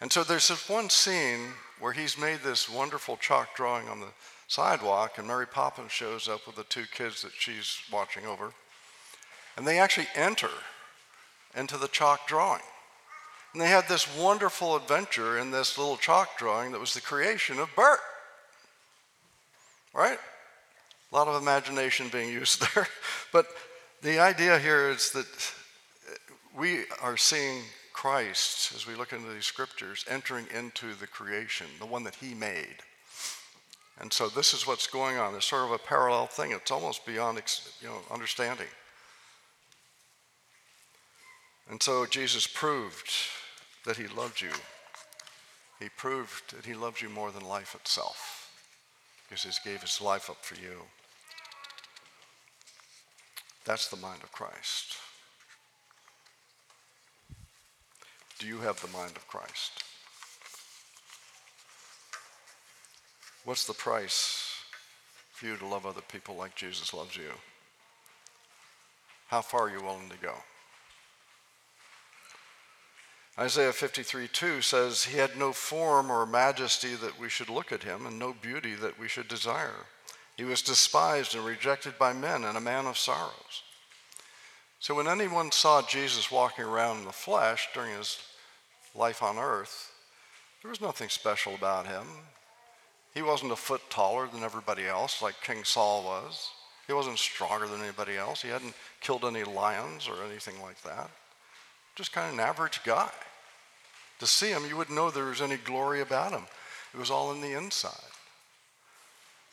And 0.00 0.12
so 0.12 0.22
there's 0.22 0.48
this 0.48 0.68
one 0.68 0.90
scene 0.90 1.40
where 1.80 1.92
he's 1.92 2.18
made 2.18 2.40
this 2.40 2.68
wonderful 2.68 3.16
chalk 3.16 3.54
drawing 3.54 3.88
on 3.88 4.00
the 4.00 4.12
sidewalk, 4.46 5.18
and 5.18 5.26
Mary 5.26 5.46
Poppins 5.46 5.92
shows 5.92 6.28
up 6.28 6.46
with 6.46 6.56
the 6.56 6.64
two 6.64 6.84
kids 6.92 7.22
that 7.22 7.32
she's 7.38 7.78
watching 7.92 8.26
over. 8.26 8.52
And 9.56 9.66
they 9.66 9.78
actually 9.78 10.08
enter 10.14 10.50
into 11.56 11.76
the 11.76 11.88
chalk 11.88 12.26
drawing. 12.26 12.62
And 13.52 13.62
they 13.62 13.68
had 13.68 13.88
this 13.88 14.16
wonderful 14.16 14.76
adventure 14.76 15.38
in 15.38 15.50
this 15.50 15.78
little 15.78 15.96
chalk 15.96 16.38
drawing 16.38 16.72
that 16.72 16.80
was 16.80 16.94
the 16.94 17.00
creation 17.00 17.58
of 17.58 17.68
Bert. 17.74 18.00
Right? 19.92 20.18
A 21.10 21.14
lot 21.14 21.28
of 21.28 21.40
imagination 21.40 22.08
being 22.08 22.30
used 22.30 22.62
there. 22.74 22.86
But 23.32 23.46
the 24.02 24.20
idea 24.20 24.58
here 24.58 24.90
is 24.90 25.10
that 25.10 25.26
we 26.56 26.84
are 27.02 27.16
seeing 27.16 27.62
Christ, 27.98 28.72
as 28.76 28.86
we 28.86 28.94
look 28.94 29.12
into 29.12 29.28
these 29.28 29.44
scriptures, 29.44 30.04
entering 30.08 30.46
into 30.56 30.94
the 30.94 31.08
creation, 31.08 31.66
the 31.80 31.86
one 31.86 32.04
that 32.04 32.14
he 32.14 32.32
made. 32.32 32.76
And 33.98 34.12
so 34.12 34.28
this 34.28 34.54
is 34.54 34.68
what's 34.68 34.86
going 34.86 35.18
on. 35.18 35.34
It's 35.34 35.46
sort 35.46 35.64
of 35.64 35.72
a 35.72 35.78
parallel 35.78 36.28
thing. 36.28 36.52
It's 36.52 36.70
almost 36.70 37.04
beyond 37.04 37.42
you 37.82 37.88
know, 37.88 37.98
understanding. 38.08 38.68
And 41.68 41.82
so 41.82 42.06
Jesus 42.06 42.46
proved 42.46 43.10
that 43.84 43.96
he 43.96 44.06
loved 44.06 44.40
you. 44.40 44.52
He 45.80 45.88
proved 45.88 46.54
that 46.54 46.66
he 46.66 46.74
loves 46.74 47.02
you 47.02 47.08
more 47.08 47.32
than 47.32 47.44
life 47.44 47.74
itself 47.74 48.52
because 49.28 49.42
he 49.42 49.68
gave 49.68 49.80
his 49.80 50.00
life 50.00 50.30
up 50.30 50.44
for 50.44 50.54
you. 50.54 50.82
That's 53.64 53.88
the 53.88 53.96
mind 53.96 54.22
of 54.22 54.30
Christ. 54.30 54.94
Do 58.38 58.46
you 58.46 58.58
have 58.58 58.80
the 58.80 58.96
mind 58.96 59.16
of 59.16 59.26
Christ? 59.26 59.82
What's 63.44 63.66
the 63.66 63.74
price 63.74 64.54
for 65.32 65.46
you 65.46 65.56
to 65.56 65.66
love 65.66 65.86
other 65.86 66.02
people 66.12 66.36
like 66.36 66.54
Jesus 66.54 66.94
loves 66.94 67.16
you? 67.16 67.30
How 69.26 69.42
far 69.42 69.62
are 69.62 69.70
you 69.70 69.82
willing 69.82 70.08
to 70.10 70.16
go? 70.18 70.34
Isaiah 73.38 73.72
53 73.72 74.28
2 74.28 74.62
says, 74.62 75.04
He 75.04 75.18
had 75.18 75.36
no 75.36 75.52
form 75.52 76.10
or 76.10 76.26
majesty 76.26 76.94
that 76.96 77.18
we 77.18 77.28
should 77.28 77.48
look 77.48 77.72
at 77.72 77.82
him, 77.84 78.06
and 78.06 78.18
no 78.18 78.34
beauty 78.40 78.74
that 78.74 78.98
we 78.98 79.08
should 79.08 79.28
desire. 79.28 79.86
He 80.36 80.44
was 80.44 80.62
despised 80.62 81.34
and 81.34 81.44
rejected 81.44 81.98
by 81.98 82.12
men, 82.12 82.44
and 82.44 82.56
a 82.56 82.60
man 82.60 82.86
of 82.86 82.98
sorrows. 82.98 83.62
So 84.80 84.94
when 84.94 85.08
anyone 85.08 85.50
saw 85.50 85.82
Jesus 85.82 86.30
walking 86.30 86.64
around 86.64 86.98
in 86.98 87.04
the 87.04 87.12
flesh 87.12 87.68
during 87.74 87.96
his 87.96 88.18
life 88.94 89.22
on 89.22 89.38
earth, 89.38 89.92
there 90.62 90.70
was 90.70 90.80
nothing 90.80 91.08
special 91.08 91.54
about 91.54 91.86
him. 91.86 92.06
He 93.14 93.22
wasn't 93.22 93.52
a 93.52 93.56
foot 93.56 93.82
taller 93.90 94.28
than 94.28 94.42
everybody 94.42 94.86
else, 94.86 95.22
like 95.22 95.34
King 95.42 95.64
Saul 95.64 96.04
was. 96.04 96.50
He 96.86 96.92
wasn't 96.92 97.18
stronger 97.18 97.66
than 97.66 97.82
anybody 97.82 98.16
else. 98.16 98.42
He 98.42 98.48
hadn't 98.48 98.74
killed 99.00 99.24
any 99.24 99.44
lions 99.44 100.08
or 100.08 100.24
anything 100.24 100.60
like 100.62 100.80
that. 100.82 101.10
Just 101.96 102.12
kind 102.12 102.28
of 102.28 102.34
an 102.34 102.40
average 102.40 102.80
guy. 102.84 103.10
To 104.20 104.26
see 104.26 104.50
him, 104.50 104.64
you 104.68 104.76
wouldn't 104.76 104.96
know 104.96 105.10
there 105.10 105.26
was 105.26 105.42
any 105.42 105.56
glory 105.56 106.00
about 106.00 106.32
him. 106.32 106.44
It 106.94 106.98
was 106.98 107.10
all 107.10 107.32
in 107.32 107.40
the 107.40 107.56
inside. 107.56 107.92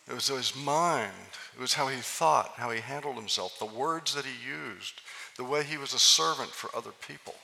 It 0.08 0.14
was 0.14 0.28
his 0.28 0.56
mind. 0.56 1.12
It 1.56 1.60
was 1.60 1.74
how 1.74 1.88
he 1.88 1.98
thought, 1.98 2.54
how 2.56 2.72
he 2.72 2.80
handled 2.80 3.16
himself, 3.16 3.58
the 3.60 3.66
words 3.66 4.14
that 4.14 4.26
he 4.26 4.48
used, 4.48 5.02
the 5.38 5.44
way 5.44 5.64
he 5.64 5.78
was 5.78 5.94
a 5.94 6.00
servant 6.00 6.52
for 6.52 6.76
other 6.76 6.92
people. 7.08 7.36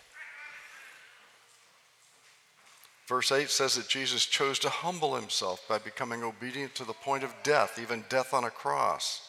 Verse 3.08 3.32
8 3.32 3.50
says 3.50 3.76
that 3.76 3.90
Jesus 3.90 4.26
chose 4.26 4.60
to 4.60 4.70
humble 4.70 5.16
himself 5.16 5.66
by 5.68 5.78
becoming 5.78 6.24
obedient 6.24 6.76
to 6.76 6.86
the 6.86 6.94
point 6.94 7.24
of 7.24 7.34
death, 7.44 7.80
even 7.82 8.06
death 8.10 8.34
on 8.34 8.44
a 8.44 8.50
cross. 8.50 9.28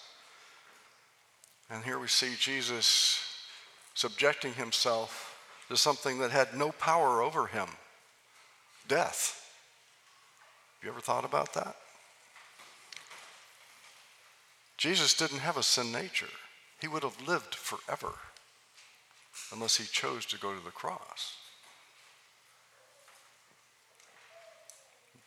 And 1.71 1.83
here 1.83 1.99
we 1.99 2.09
see 2.09 2.35
Jesus 2.39 3.19
subjecting 3.95 4.55
himself 4.55 5.39
to 5.69 5.77
something 5.77 6.19
that 6.19 6.31
had 6.31 6.55
no 6.55 6.71
power 6.73 7.23
over 7.23 7.47
him 7.47 7.69
death. 8.89 9.51
Have 10.79 10.85
you 10.85 10.91
ever 10.91 11.01
thought 11.01 11.25
about 11.25 11.55
that? 11.55 11.77
Jesus 14.77 15.15
didn't 15.15 15.39
have 15.39 15.57
a 15.57 15.63
sin 15.63 15.93
nature. 15.93 16.27
He 16.81 16.89
would 16.89 17.05
have 17.05 17.27
lived 17.27 17.55
forever 17.55 18.13
unless 19.53 19.77
he 19.77 19.85
chose 19.85 20.27
to 20.27 20.39
go 20.39 20.53
to 20.53 20.65
the 20.65 20.71
cross. 20.71 21.37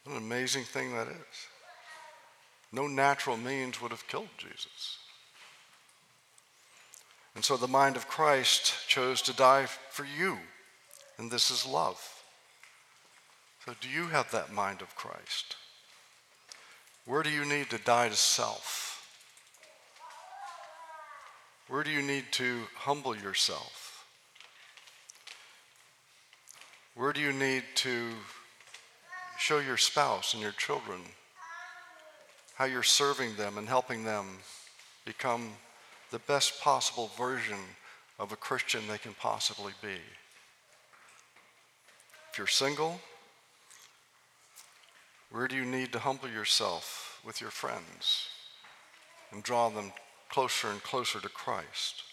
What 0.05 0.17
an 0.17 0.23
amazing 0.23 0.63
thing 0.63 0.93
that 0.93 1.07
is. 1.07 1.47
No 2.71 2.87
natural 2.87 3.37
means 3.37 3.81
would 3.81 3.91
have 3.91 4.07
killed 4.07 4.29
Jesus. 4.37 4.99
And 7.33 7.43
so 7.43 7.57
the 7.57 7.67
mind 7.67 7.95
of 7.95 8.07
Christ 8.07 8.87
chose 8.87 9.21
to 9.23 9.33
die 9.33 9.65
for 9.89 10.05
you, 10.05 10.37
and 11.17 11.29
this 11.29 11.49
is 11.49 11.65
love. 11.65 11.99
So, 13.65 13.73
do 13.81 13.89
you 13.89 14.07
have 14.07 14.29
that 14.31 14.53
mind 14.53 14.81
of 14.81 14.95
Christ? 14.95 15.55
Where 17.05 17.23
do 17.23 17.31
you 17.31 17.43
need 17.43 17.71
to 17.71 17.79
die 17.79 18.09
to 18.09 18.15
self? 18.15 19.07
Where 21.67 21.83
do 21.83 21.89
you 21.89 22.03
need 22.03 22.25
to 22.33 22.61
humble 22.75 23.15
yourself? 23.15 24.05
Where 26.93 27.11
do 27.11 27.21
you 27.21 27.33
need 27.33 27.63
to 27.75 28.11
show 29.37 29.59
your 29.59 29.77
spouse 29.77 30.33
and 30.33 30.41
your 30.41 30.51
children 30.53 30.99
how 32.55 32.65
you're 32.65 32.83
serving 32.83 33.35
them 33.35 33.57
and 33.57 33.67
helping 33.67 34.03
them 34.03 34.25
become 35.05 35.49
the 36.11 36.19
best 36.19 36.61
possible 36.61 37.11
version 37.17 37.57
of 38.17 38.31
a 38.31 38.37
Christian 38.37 38.81
they 38.87 38.97
can 38.97 39.13
possibly 39.19 39.73
be? 39.81 39.99
If 42.31 42.37
you're 42.37 42.47
single, 42.47 42.99
where 45.31 45.47
do 45.47 45.55
you 45.55 45.65
need 45.65 45.91
to 45.91 45.99
humble 45.99 46.29
yourself 46.29 47.19
with 47.25 47.41
your 47.41 47.49
friends 47.49 48.29
and 49.31 49.43
draw 49.43 49.69
them 49.69 49.91
closer 50.29 50.69
and 50.69 50.81
closer 50.83 51.19
to 51.19 51.29
Christ. 51.29 52.03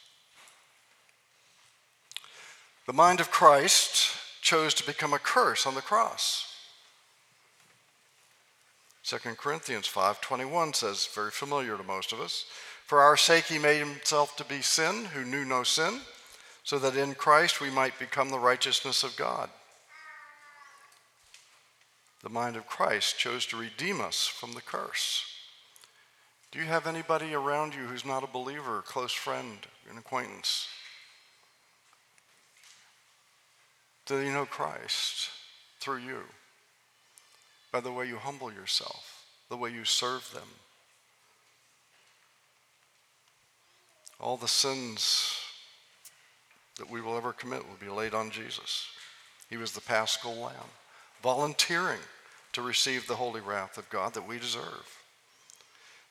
The 2.86 2.92
mind 2.92 3.20
of 3.20 3.30
Christ 3.30 4.16
chose 4.40 4.74
to 4.74 4.86
become 4.86 5.12
a 5.12 5.18
curse 5.18 5.66
on 5.66 5.74
the 5.74 5.80
cross. 5.80 6.51
2 9.04 9.18
Corinthians 9.36 9.88
5:21 9.88 10.74
says, 10.74 11.08
very 11.12 11.30
familiar 11.30 11.76
to 11.76 11.82
most 11.82 12.12
of 12.12 12.20
us, 12.20 12.46
for 12.86 13.00
our 13.00 13.16
sake 13.16 13.44
he 13.44 13.58
made 13.58 13.78
himself 13.78 14.36
to 14.36 14.44
be 14.44 14.62
sin 14.62 15.06
who 15.06 15.24
knew 15.24 15.44
no 15.44 15.62
sin, 15.62 16.00
so 16.62 16.78
that 16.78 16.96
in 16.96 17.14
Christ 17.14 17.60
we 17.60 17.70
might 17.70 17.98
become 17.98 18.28
the 18.28 18.38
righteousness 18.38 19.02
of 19.02 19.16
God. 19.16 19.50
The 22.22 22.28
mind 22.28 22.54
of 22.54 22.68
Christ 22.68 23.18
chose 23.18 23.44
to 23.46 23.56
redeem 23.56 24.00
us 24.00 24.26
from 24.26 24.52
the 24.52 24.60
curse. 24.60 25.24
Do 26.52 26.60
you 26.60 26.66
have 26.66 26.86
anybody 26.86 27.34
around 27.34 27.74
you 27.74 27.86
who's 27.86 28.04
not 28.04 28.22
a 28.22 28.28
believer, 28.28 28.78
a 28.78 28.82
close 28.82 29.12
friend, 29.12 29.58
an 29.90 29.98
acquaintance? 29.98 30.68
Do 34.06 34.20
they 34.20 34.28
know 34.28 34.46
Christ 34.46 35.30
through 35.80 35.98
you? 35.98 36.20
By 37.72 37.80
the 37.80 37.90
way 37.90 38.06
you 38.06 38.16
humble 38.16 38.52
yourself, 38.52 39.24
the 39.48 39.56
way 39.56 39.70
you 39.70 39.84
serve 39.84 40.30
them. 40.32 40.48
All 44.20 44.36
the 44.36 44.46
sins 44.46 45.34
that 46.78 46.90
we 46.90 47.00
will 47.00 47.16
ever 47.16 47.32
commit 47.32 47.66
will 47.66 47.78
be 47.80 47.90
laid 47.90 48.14
on 48.14 48.30
Jesus. 48.30 48.86
He 49.48 49.56
was 49.56 49.72
the 49.72 49.80
paschal 49.80 50.34
lamb, 50.34 50.70
volunteering 51.22 51.98
to 52.52 52.62
receive 52.62 53.06
the 53.06 53.16
holy 53.16 53.40
wrath 53.40 53.78
of 53.78 53.88
God 53.90 54.14
that 54.14 54.28
we 54.28 54.38
deserve. 54.38 54.98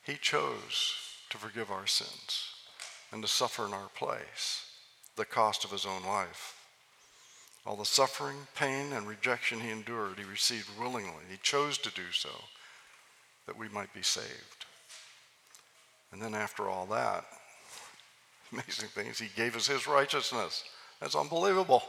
He 0.03 0.15
chose 0.15 0.95
to 1.29 1.37
forgive 1.37 1.71
our 1.71 1.87
sins 1.87 2.55
and 3.11 3.21
to 3.21 3.27
suffer 3.27 3.65
in 3.65 3.73
our 3.73 3.89
place 3.95 4.65
the 5.15 5.25
cost 5.25 5.63
of 5.63 5.71
his 5.71 5.85
own 5.85 6.03
life. 6.03 6.60
All 7.65 7.75
the 7.75 7.85
suffering, 7.85 8.37
pain, 8.55 8.91
and 8.91 9.07
rejection 9.07 9.59
he 9.59 9.69
endured, 9.69 10.17
he 10.17 10.23
received 10.23 10.67
willingly. 10.79 11.23
He 11.29 11.37
chose 11.43 11.77
to 11.79 11.93
do 11.93 12.11
so 12.11 12.29
that 13.45 13.57
we 13.57 13.69
might 13.69 13.93
be 13.93 14.01
saved. 14.01 14.65
And 16.11 16.21
then 16.21 16.33
after 16.33 16.67
all 16.67 16.87
that, 16.87 17.25
amazing 18.51 18.89
things, 18.89 19.19
he 19.19 19.29
gave 19.35 19.55
us 19.55 19.67
his 19.67 19.87
righteousness. 19.87 20.63
That's 20.99 21.15
unbelievable. 21.15 21.83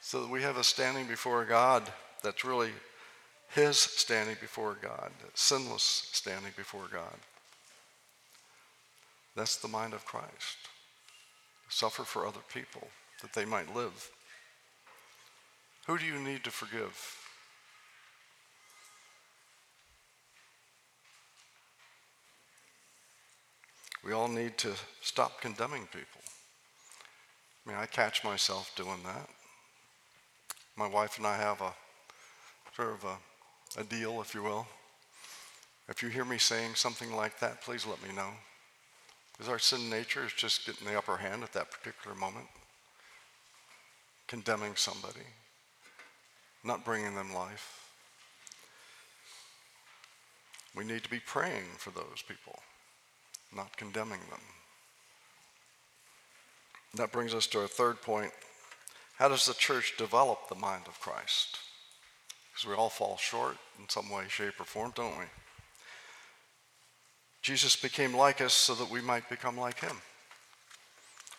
So 0.00 0.22
that 0.22 0.30
we 0.30 0.42
have 0.42 0.56
a 0.56 0.64
standing 0.64 1.06
before 1.06 1.44
God 1.44 1.82
that's 2.22 2.44
really 2.44 2.70
his 3.50 3.78
standing 3.78 4.36
before 4.40 4.76
God, 4.80 5.10
sinless 5.34 6.08
standing 6.12 6.52
before 6.56 6.88
God. 6.90 7.14
That's 9.36 9.56
the 9.56 9.68
mind 9.68 9.92
of 9.92 10.06
Christ. 10.06 10.56
Suffer 11.68 12.04
for 12.04 12.26
other 12.26 12.40
people 12.52 12.88
that 13.24 13.32
they 13.32 13.44
might 13.44 13.74
live. 13.74 14.10
Who 15.88 15.98
do 15.98 16.04
you 16.04 16.18
need 16.18 16.44
to 16.44 16.50
forgive? 16.50 17.18
We 24.04 24.12
all 24.12 24.28
need 24.28 24.56
to 24.58 24.72
stop 25.00 25.40
condemning 25.40 25.86
people. 25.86 26.20
I 27.66 27.70
mean, 27.70 27.78
I 27.78 27.86
catch 27.86 28.22
myself 28.22 28.70
doing 28.76 29.02
that. 29.04 29.28
My 30.76 30.86
wife 30.86 31.18
and 31.18 31.26
I 31.26 31.36
have 31.36 31.60
a 31.60 31.72
sort 32.76 32.92
of 32.92 33.04
a 33.04 33.16
a 33.76 33.84
deal, 33.84 34.20
if 34.20 34.34
you 34.34 34.42
will. 34.42 34.66
If 35.88 36.02
you 36.02 36.08
hear 36.08 36.24
me 36.24 36.38
saying 36.38 36.76
something 36.76 37.14
like 37.14 37.38
that, 37.40 37.62
please 37.62 37.86
let 37.86 38.02
me 38.06 38.14
know. 38.14 38.30
Because 39.32 39.48
our 39.48 39.58
sin 39.58 39.90
nature 39.90 40.24
is 40.24 40.32
just 40.32 40.64
getting 40.64 40.86
the 40.86 40.96
upper 40.96 41.16
hand 41.16 41.42
at 41.42 41.52
that 41.54 41.70
particular 41.70 42.16
moment, 42.16 42.46
condemning 44.26 44.76
somebody, 44.76 45.26
not 46.62 46.84
bringing 46.84 47.14
them 47.14 47.34
life. 47.34 47.90
We 50.76 50.84
need 50.84 51.04
to 51.04 51.10
be 51.10 51.20
praying 51.20 51.66
for 51.78 51.90
those 51.90 52.22
people, 52.26 52.58
not 53.54 53.76
condemning 53.76 54.20
them. 54.30 54.40
That 56.96 57.12
brings 57.12 57.34
us 57.34 57.46
to 57.48 57.60
our 57.60 57.68
third 57.68 58.00
point. 58.02 58.32
How 59.18 59.28
does 59.28 59.46
the 59.46 59.54
church 59.54 59.94
develop 59.96 60.48
the 60.48 60.54
mind 60.54 60.84
of 60.86 61.00
Christ? 61.00 61.58
Because 62.50 62.68
we 62.68 62.74
all 62.74 62.88
fall 62.88 63.16
short 63.16 63.56
in 63.78 63.88
some 63.88 64.10
way, 64.10 64.24
shape, 64.28 64.60
or 64.60 64.64
form, 64.64 64.92
don't 64.94 65.18
we? 65.18 65.24
Jesus 67.42 67.76
became 67.76 68.16
like 68.16 68.40
us 68.40 68.54
so 68.54 68.74
that 68.74 68.90
we 68.90 69.00
might 69.00 69.28
become 69.28 69.56
like 69.56 69.80
him. 69.80 69.96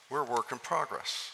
We're 0.09 0.21
a 0.21 0.31
work 0.31 0.51
in 0.51 0.59
progress. 0.59 1.31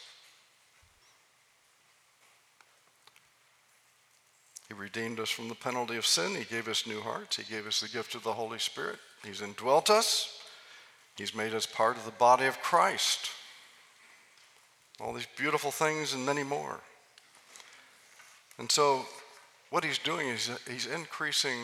He 4.72 4.78
redeemed 4.80 5.20
us 5.20 5.30
from 5.30 5.50
the 5.50 5.56
penalty 5.56 5.98
of 5.98 6.06
sin. 6.06 6.34
He 6.34 6.46
gave 6.46 6.70
us 6.70 6.88
new 6.88 7.02
hearts. 7.02 7.36
He 7.36 7.44
gave 7.44 7.68
us 7.68 7.82
the 7.82 7.90
gift 7.90 8.16
of 8.16 8.24
the 8.24 8.32
Holy 8.32 8.58
Spirit. 8.58 9.00
He's 9.22 9.42
indwelt 9.42 9.90
us. 9.90 10.40
He's 11.18 11.36
made 11.36 11.54
us 11.54 11.66
part 11.66 11.98
of 11.98 12.06
the 12.06 12.12
body 12.12 12.46
of 12.46 12.62
Christ. 12.62 13.32
All 15.02 15.12
these 15.12 15.28
beautiful 15.36 15.72
things 15.72 16.14
and 16.14 16.26
many 16.26 16.44
more. 16.44 16.80
And 18.60 18.72
so 18.72 19.06
what 19.72 19.84
he's 19.84 19.98
doing 19.98 20.30
is 20.30 20.50
he's 20.66 20.86
increasing 20.86 21.58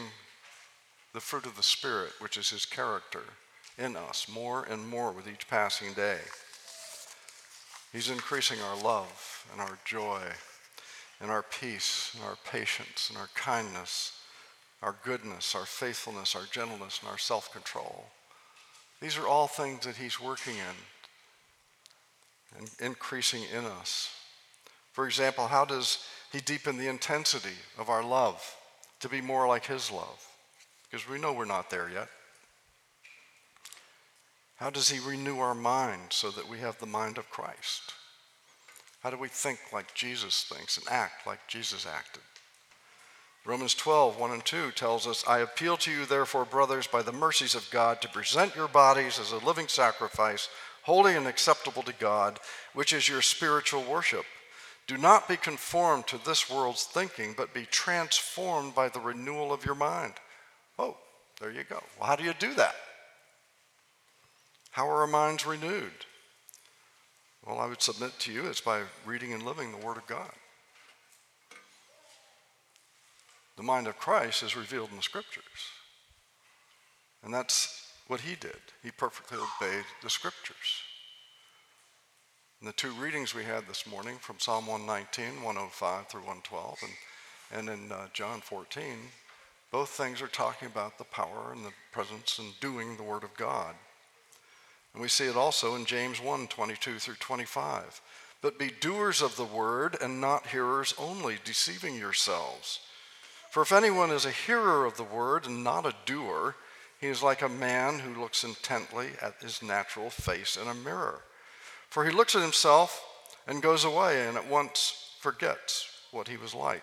the 1.13 1.21
fruit 1.21 1.45
of 1.45 1.55
the 1.55 1.63
Spirit, 1.63 2.11
which 2.19 2.35
is 2.35 2.49
his 2.49 2.65
character, 2.65 3.23
in 3.77 3.95
us 3.95 4.27
more 4.29 4.65
and 4.65 4.85
more 4.85 5.13
with 5.13 5.29
each 5.29 5.47
passing 5.47 5.93
day. 5.93 6.19
He's 7.93 8.09
increasing 8.09 8.59
our 8.59 8.75
love 8.83 9.45
and 9.53 9.61
our 9.61 9.77
joy 9.85 10.23
and 11.21 11.31
our 11.31 11.43
peace 11.43 12.11
and 12.15 12.23
our 12.23 12.37
patience 12.49 13.09
and 13.09 13.17
our 13.17 13.29
kindness, 13.35 14.13
our 14.81 14.95
goodness, 15.03 15.55
our 15.55 15.65
faithfulness, 15.65 16.35
our 16.35 16.45
gentleness, 16.51 16.99
and 17.01 17.09
our 17.09 17.17
self 17.17 17.51
control. 17.51 18.05
These 19.01 19.17
are 19.17 19.27
all 19.27 19.47
things 19.47 19.85
that 19.85 19.97
he's 19.97 20.19
working 20.19 20.55
in 20.55 20.75
and 22.59 22.69
increasing 22.79 23.43
in 23.55 23.65
us. 23.65 24.09
For 24.93 25.05
example, 25.05 25.47
how 25.47 25.65
does 25.65 25.99
he 26.31 26.39
deepen 26.39 26.77
the 26.77 26.87
intensity 26.87 27.55
of 27.77 27.89
our 27.89 28.03
love 28.03 28.55
to 28.99 29.09
be 29.09 29.21
more 29.21 29.47
like 29.47 29.65
His 29.65 29.91
love. 29.91 30.23
because 30.89 31.07
we 31.07 31.19
know 31.19 31.33
we're 31.33 31.45
not 31.45 31.69
there 31.69 31.89
yet. 31.89 32.07
How 34.55 34.69
does 34.69 34.89
He 34.89 34.99
renew 34.99 35.39
our 35.39 35.53
mind 35.53 36.01
so 36.09 36.31
that 36.31 36.47
we 36.47 36.59
have 36.59 36.79
the 36.79 36.85
mind 36.85 37.17
of 37.17 37.29
Christ? 37.29 37.93
How 39.07 39.11
do 39.11 39.17
we 39.17 39.29
think 39.29 39.59
like 39.71 39.93
Jesus 39.93 40.43
thinks 40.43 40.75
and 40.75 40.85
act 40.89 41.25
like 41.25 41.39
Jesus 41.47 41.87
acted? 41.87 42.23
Romans 43.45 43.73
12, 43.73 44.19
1 44.19 44.31
and 44.31 44.43
2 44.43 44.71
tells 44.71 45.07
us, 45.07 45.23
I 45.25 45.39
appeal 45.39 45.77
to 45.77 45.91
you, 45.91 46.05
therefore, 46.05 46.43
brothers, 46.43 46.87
by 46.87 47.01
the 47.01 47.13
mercies 47.13 47.55
of 47.55 47.71
God, 47.71 48.01
to 48.01 48.09
present 48.09 48.53
your 48.53 48.67
bodies 48.67 49.17
as 49.17 49.31
a 49.31 49.37
living 49.37 49.69
sacrifice, 49.69 50.49
holy 50.83 51.15
and 51.15 51.25
acceptable 51.25 51.83
to 51.83 51.93
God, 51.93 52.41
which 52.73 52.91
is 52.91 53.07
your 53.07 53.21
spiritual 53.21 53.81
worship. 53.81 54.25
Do 54.87 54.97
not 54.97 55.29
be 55.29 55.37
conformed 55.37 56.05
to 56.07 56.17
this 56.17 56.49
world's 56.49 56.83
thinking, 56.83 57.33
but 57.37 57.53
be 57.53 57.65
transformed 57.65 58.75
by 58.75 58.89
the 58.89 58.99
renewal 58.99 59.53
of 59.53 59.63
your 59.63 59.75
mind. 59.75 60.15
Oh, 60.77 60.97
there 61.39 61.51
you 61.51 61.63
go. 61.63 61.81
Well, 61.97 62.09
how 62.09 62.17
do 62.17 62.25
you 62.25 62.33
do 62.37 62.53
that? 62.55 62.75
How 64.71 64.85
are 64.89 64.99
our 64.99 65.07
minds 65.07 65.45
renewed? 65.45 65.93
Well, 67.45 67.59
I 67.59 67.67
would 67.67 67.81
submit 67.81 68.17
to 68.19 68.31
you 68.31 68.45
it's 68.45 68.61
by 68.61 68.81
reading 69.05 69.33
and 69.33 69.43
living 69.43 69.71
the 69.71 69.85
Word 69.85 69.97
of 69.97 70.07
God. 70.07 70.31
The 73.55 73.63
mind 73.63 73.87
of 73.87 73.97
Christ 73.97 74.43
is 74.43 74.55
revealed 74.55 74.91
in 74.91 74.97
the 74.97 75.03
Scriptures. 75.03 75.43
And 77.23 77.33
that's 77.33 77.91
what 78.07 78.21
he 78.21 78.35
did. 78.35 78.59
He 78.83 78.91
perfectly 78.91 79.37
obeyed 79.37 79.85
the 80.03 80.09
Scriptures. 80.09 80.81
In 82.61 82.67
the 82.67 82.73
two 82.73 82.91
readings 82.91 83.35
we 83.35 83.43
had 83.43 83.67
this 83.67 83.85
morning 83.85 84.17
from 84.19 84.39
Psalm 84.39 84.67
119, 84.67 85.43
105 85.43 86.07
through 86.07 86.21
112, 86.21 86.77
and, 87.51 87.69
and 87.69 87.69
in 87.69 87.91
uh, 87.91 88.07
John 88.13 88.41
14, 88.41 88.83
both 89.71 89.89
things 89.89 90.21
are 90.21 90.27
talking 90.27 90.67
about 90.67 90.97
the 90.97 91.03
power 91.03 91.51
and 91.53 91.65
the 91.65 91.73
presence 91.91 92.39
and 92.39 92.59
doing 92.59 92.95
the 92.95 93.03
Word 93.03 93.23
of 93.23 93.35
God. 93.35 93.75
And 94.97 95.03
we 95.03 95.09
see 95.09 95.25
it 95.25 95.35
also 95.35 95.75
in 95.75 95.85
James 95.85 96.19
1 96.19 96.47
22 96.47 96.97
through 96.97 97.17
25. 97.19 98.01
But 98.41 98.57
be 98.57 98.71
doers 98.79 99.21
of 99.21 99.35
the 99.35 99.43
word 99.43 99.95
and 100.01 100.19
not 100.19 100.47
hearers 100.47 100.95
only, 100.97 101.37
deceiving 101.45 101.93
yourselves. 101.93 102.79
For 103.51 103.61
if 103.61 103.71
anyone 103.71 104.09
is 104.09 104.25
a 104.25 104.31
hearer 104.31 104.87
of 104.87 104.97
the 104.97 105.03
word 105.03 105.45
and 105.45 105.63
not 105.63 105.85
a 105.85 105.93
doer, 106.07 106.55
he 106.99 107.05
is 107.05 107.21
like 107.21 107.43
a 107.43 107.47
man 107.47 107.99
who 107.99 108.19
looks 108.19 108.43
intently 108.43 109.09
at 109.21 109.39
his 109.39 109.61
natural 109.61 110.09
face 110.09 110.57
in 110.57 110.67
a 110.67 110.73
mirror. 110.73 111.21
For 111.91 112.03
he 112.03 112.09
looks 112.09 112.35
at 112.35 112.41
himself 112.41 113.05
and 113.45 113.61
goes 113.61 113.85
away 113.85 114.27
and 114.27 114.35
at 114.35 114.49
once 114.49 115.11
forgets 115.19 115.91
what 116.09 116.27
he 116.27 116.37
was 116.37 116.55
like. 116.55 116.81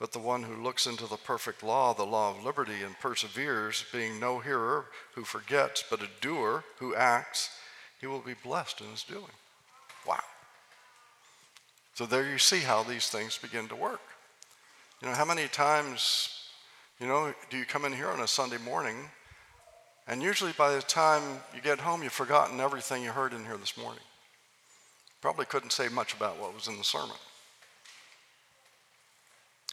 But 0.00 0.12
the 0.12 0.18
one 0.18 0.42
who 0.42 0.62
looks 0.62 0.86
into 0.86 1.06
the 1.06 1.18
perfect 1.18 1.62
law, 1.62 1.92
the 1.92 2.04
law 2.04 2.30
of 2.30 2.42
liberty, 2.42 2.82
and 2.82 2.98
perseveres, 2.98 3.84
being 3.92 4.18
no 4.18 4.38
hearer 4.38 4.86
who 5.14 5.24
forgets, 5.24 5.84
but 5.88 6.02
a 6.02 6.08
doer 6.22 6.64
who 6.78 6.94
acts, 6.94 7.50
he 8.00 8.06
will 8.06 8.20
be 8.20 8.32
blessed 8.42 8.80
in 8.80 8.88
his 8.88 9.02
doing. 9.02 9.36
Wow. 10.08 10.24
So 11.94 12.06
there 12.06 12.26
you 12.26 12.38
see 12.38 12.60
how 12.60 12.82
these 12.82 13.10
things 13.10 13.36
begin 13.36 13.68
to 13.68 13.76
work. 13.76 14.00
You 15.02 15.08
know, 15.08 15.14
how 15.14 15.26
many 15.26 15.48
times, 15.48 16.48
you 16.98 17.06
know, 17.06 17.34
do 17.50 17.58
you 17.58 17.66
come 17.66 17.84
in 17.84 17.92
here 17.92 18.08
on 18.08 18.20
a 18.20 18.26
Sunday 18.26 18.58
morning, 18.58 18.96
and 20.08 20.22
usually 20.22 20.52
by 20.52 20.74
the 20.74 20.80
time 20.80 21.22
you 21.54 21.60
get 21.60 21.78
home, 21.78 22.02
you've 22.02 22.12
forgotten 22.12 22.58
everything 22.58 23.02
you 23.02 23.10
heard 23.10 23.34
in 23.34 23.44
here 23.44 23.58
this 23.58 23.76
morning? 23.76 24.02
Probably 25.20 25.44
couldn't 25.44 25.72
say 25.72 25.88
much 25.90 26.14
about 26.14 26.38
what 26.38 26.54
was 26.54 26.68
in 26.68 26.78
the 26.78 26.84
sermon 26.84 27.16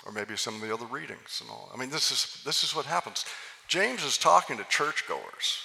or 0.08 0.14
maybe 0.14 0.38
some 0.38 0.56
of 0.56 0.62
the 0.62 0.74
other 0.74 0.86
readings 0.86 1.42
and 1.42 1.50
all. 1.50 1.70
I 1.74 1.78
mean, 1.78 1.90
this 1.90 2.12
is, 2.12 2.42
this 2.46 2.64
is 2.64 2.74
what 2.74 2.86
happens. 2.86 3.26
James 3.68 4.04
is 4.06 4.18
talking 4.18 4.58
to 4.58 4.64
churchgoers. 4.64 5.60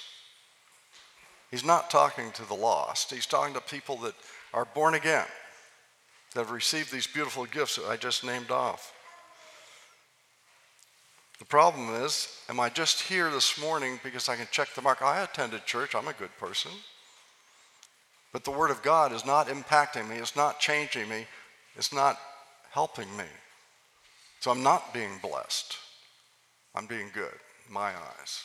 He's 1.53 1.65
not 1.65 1.91
talking 1.91 2.33
to 2.33 2.45
the 2.49 2.55
lost. 2.55 3.13
He's 3.13 3.27
talking 3.27 3.55
to 3.55 3.61
people 3.61 3.99
that 3.99 4.15
are 4.53 4.65
born 4.65 4.95
again, 4.95 5.27
that 6.35 6.41
have 6.41 6.51
received 6.51 6.93
these 6.93 7.07
beautiful 7.07 7.45
gifts 7.47 7.77
that 7.77 7.87
I 7.87 7.97
just 7.97 8.25
named 8.25 8.51
off. 8.51 8.93
The 11.39 11.45
problem 11.45 12.03
is, 12.03 12.29
am 12.49 12.59
I 12.59 12.69
just 12.69 13.03
here 13.03 13.31
this 13.31 13.61
morning 13.61 14.01
because 14.03 14.29
I 14.29 14.37
can 14.37 14.49
check 14.51 14.75
the 14.75 14.83
mark? 14.83 15.03
I 15.03 15.23
attended 15.23 15.67
church, 15.67 15.95
I'm 15.95 16.09
a 16.09 16.13
good 16.13 16.37
person. 16.39 16.73
But 18.33 18.45
the 18.45 18.51
Word 18.51 18.71
of 18.71 18.83
God 18.83 19.13
is 19.13 19.25
not 19.25 19.49
impacting 19.49 20.09
me, 20.09 20.17
it's 20.17 20.37
not 20.37 20.59
changing 20.59 21.09
me, 21.09 21.27
it's 21.77 21.93
not 21.93 22.19
helping 22.71 23.15
me. 23.17 23.25
So 24.43 24.51
I'm 24.51 24.65
not 24.65 24.93
being 24.93 25.21
blessed. 25.23 25.77
I'm 26.75 26.87
being 26.87 27.11
good, 27.15 27.39
my 27.71 27.91
eyes. 27.91 28.43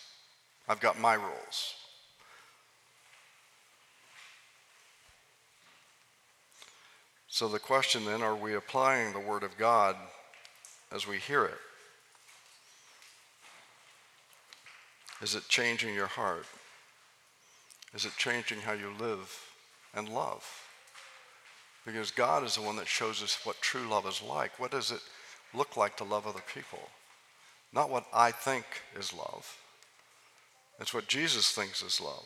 I've 0.70 0.80
got 0.80 1.00
my 1.00 1.16
rules. 1.16 1.74
So 7.28 7.48
the 7.48 7.58
question 7.58 8.06
then 8.06 8.22
are 8.22 8.36
we 8.36 8.54
applying 8.54 9.12
the 9.12 9.20
Word 9.20 9.42
of 9.42 9.58
God 9.58 9.96
as 10.92 11.08
we 11.08 11.18
hear 11.18 11.46
it? 11.46 11.58
Is 15.24 15.34
it 15.34 15.48
changing 15.50 15.96
your 15.96 16.06
heart? 16.06 16.46
Is 17.96 18.06
it 18.06 18.14
changing 18.20 18.60
how 18.60 18.74
you 18.74 18.92
live 19.00 19.36
and 19.96 20.10
love? 20.10 20.48
Because 21.88 22.12
God 22.12 22.44
is 22.44 22.54
the 22.54 22.62
one 22.62 22.76
that 22.76 22.88
shows 22.88 23.24
us 23.24 23.40
what 23.44 23.60
true 23.62 23.90
love 23.90 24.06
is 24.06 24.22
like. 24.22 24.60
What 24.60 24.70
does 24.70 24.92
it 24.92 25.02
look 25.58 25.76
like 25.76 25.98
to 25.98 26.04
love 26.04 26.28
other 26.28 26.44
people. 26.54 26.90
Not 27.74 27.90
what 27.90 28.06
I 28.14 28.32
think 28.32 28.66
is 28.98 29.14
love. 29.14 29.58
It's 30.80 30.94
what 30.94 31.08
Jesus 31.08 31.52
thinks 31.52 31.82
is 31.82 32.00
love. 32.00 32.26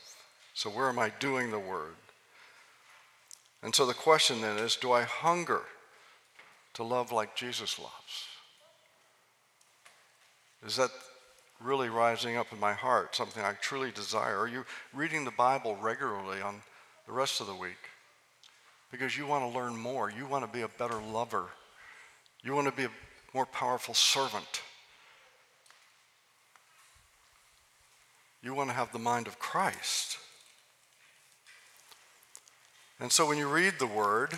So, 0.53 0.69
where 0.69 0.89
am 0.89 0.99
I 0.99 1.11
doing 1.19 1.51
the 1.51 1.59
word? 1.59 1.95
And 3.63 3.73
so 3.73 3.85
the 3.85 3.93
question 3.93 4.41
then 4.41 4.57
is 4.57 4.75
do 4.75 4.91
I 4.91 5.03
hunger 5.03 5.61
to 6.73 6.83
love 6.83 7.11
like 7.11 7.35
Jesus 7.35 7.79
loves? 7.79 8.25
Is 10.65 10.75
that 10.75 10.91
really 11.59 11.89
rising 11.89 12.37
up 12.37 12.51
in 12.51 12.59
my 12.59 12.73
heart, 12.73 13.15
something 13.15 13.43
I 13.43 13.53
truly 13.53 13.91
desire? 13.91 14.37
Are 14.39 14.47
you 14.47 14.65
reading 14.93 15.25
the 15.25 15.31
Bible 15.31 15.75
regularly 15.75 16.41
on 16.41 16.61
the 17.05 17.13
rest 17.13 17.41
of 17.41 17.47
the 17.47 17.55
week? 17.55 17.89
Because 18.91 19.17
you 19.17 19.25
want 19.25 19.49
to 19.49 19.57
learn 19.57 19.77
more. 19.77 20.11
You 20.11 20.25
want 20.25 20.45
to 20.45 20.51
be 20.51 20.63
a 20.63 20.67
better 20.67 20.99
lover. 21.11 21.45
You 22.43 22.53
want 22.53 22.67
to 22.67 22.73
be 22.73 22.85
a 22.85 22.91
more 23.33 23.45
powerful 23.45 23.93
servant. 23.93 24.61
You 28.43 28.53
want 28.53 28.69
to 28.69 28.75
have 28.75 28.91
the 28.91 28.99
mind 28.99 29.27
of 29.27 29.39
Christ. 29.39 30.17
And 32.99 33.11
so 33.11 33.27
when 33.27 33.37
you 33.37 33.47
read 33.47 33.73
the 33.79 33.87
word, 33.87 34.33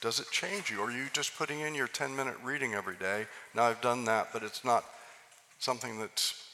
does 0.00 0.20
it 0.20 0.30
change 0.30 0.70
you? 0.70 0.80
Or 0.80 0.88
are 0.88 0.90
you 0.90 1.06
just 1.12 1.36
putting 1.36 1.60
in 1.60 1.74
your 1.74 1.86
10 1.86 2.14
minute 2.14 2.36
reading 2.42 2.74
every 2.74 2.96
day? 2.96 3.26
Now 3.54 3.64
I've 3.64 3.80
done 3.80 4.04
that, 4.04 4.28
but 4.32 4.42
it's 4.42 4.64
not 4.64 4.84
something 5.58 5.98
that's 5.98 6.48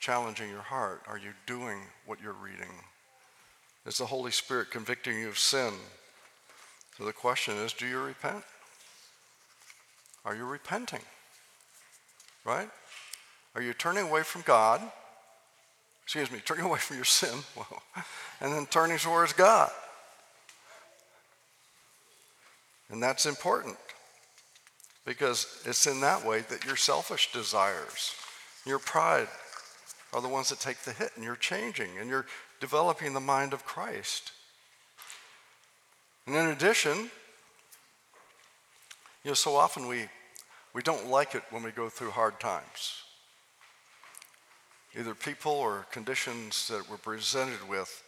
challenging 0.00 0.50
your 0.50 0.62
heart. 0.62 1.02
Are 1.06 1.18
you 1.18 1.30
doing 1.46 1.78
what 2.06 2.20
you're 2.20 2.32
reading? 2.32 2.72
Is 3.86 3.98
the 3.98 4.06
Holy 4.06 4.30
Spirit 4.30 4.70
convicting 4.70 5.18
you 5.18 5.28
of 5.28 5.38
sin? 5.38 5.72
So 6.98 7.04
the 7.04 7.12
question 7.12 7.54
is 7.56 7.72
do 7.72 7.86
you 7.86 8.00
repent? 8.00 8.44
Are 10.24 10.36
you 10.36 10.44
repenting? 10.44 11.00
Right? 12.44 12.68
Are 13.54 13.62
you 13.62 13.72
turning 13.72 14.08
away 14.08 14.22
from 14.22 14.42
God? 14.42 14.80
Excuse 16.04 16.30
me, 16.30 16.40
turning 16.44 16.64
away 16.68 16.78
from 16.78 16.96
your 16.96 17.04
sin, 17.04 17.38
and 18.40 18.52
then 18.52 18.66
turning 18.66 18.98
towards 18.98 19.32
God. 19.32 19.70
And 22.90 23.02
that's 23.02 23.24
important 23.24 23.76
because 25.06 25.62
it's 25.64 25.86
in 25.86 26.00
that 26.02 26.24
way 26.24 26.40
that 26.50 26.64
your 26.64 26.76
selfish 26.76 27.32
desires, 27.32 28.14
your 28.66 28.78
pride, 28.78 29.28
are 30.12 30.20
the 30.20 30.28
ones 30.28 30.50
that 30.50 30.60
take 30.60 30.78
the 30.80 30.92
hit, 30.92 31.10
and 31.16 31.24
you're 31.24 31.36
changing 31.36 31.98
and 31.98 32.08
you're 32.08 32.26
developing 32.60 33.14
the 33.14 33.20
mind 33.20 33.52
of 33.52 33.64
Christ. 33.64 34.32
And 36.26 36.36
in 36.36 36.46
addition, 36.48 37.10
you 39.24 39.30
know, 39.30 39.34
so 39.34 39.56
often 39.56 39.86
we, 39.86 40.04
we 40.74 40.82
don't 40.82 41.08
like 41.08 41.34
it 41.34 41.42
when 41.50 41.62
we 41.62 41.70
go 41.70 41.88
through 41.88 42.10
hard 42.10 42.40
times. 42.40 43.02
Either 44.98 45.14
people 45.14 45.52
or 45.52 45.86
conditions 45.90 46.68
that 46.68 46.88
we're 46.90 46.96
presented 46.96 47.68
with. 47.68 48.02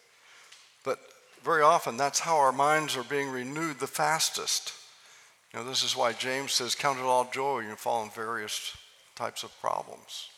But 0.84 0.98
very 1.42 1.62
often, 1.62 1.96
that's 1.96 2.20
how 2.20 2.36
our 2.36 2.52
minds 2.52 2.96
are 2.96 3.04
being 3.04 3.30
renewed 3.30 3.78
the 3.78 3.86
fastest. 3.86 4.72
You 5.52 5.60
know, 5.60 5.66
this 5.66 5.82
is 5.82 5.96
why 5.96 6.12
James 6.12 6.52
says, 6.52 6.74
Count 6.74 6.98
it 6.98 7.04
all 7.04 7.30
joy 7.32 7.56
when 7.56 7.68
you 7.68 7.76
fall 7.76 8.02
in 8.02 8.10
various 8.10 8.76
types 9.14 9.44
of 9.44 9.60
problems. 9.60 10.28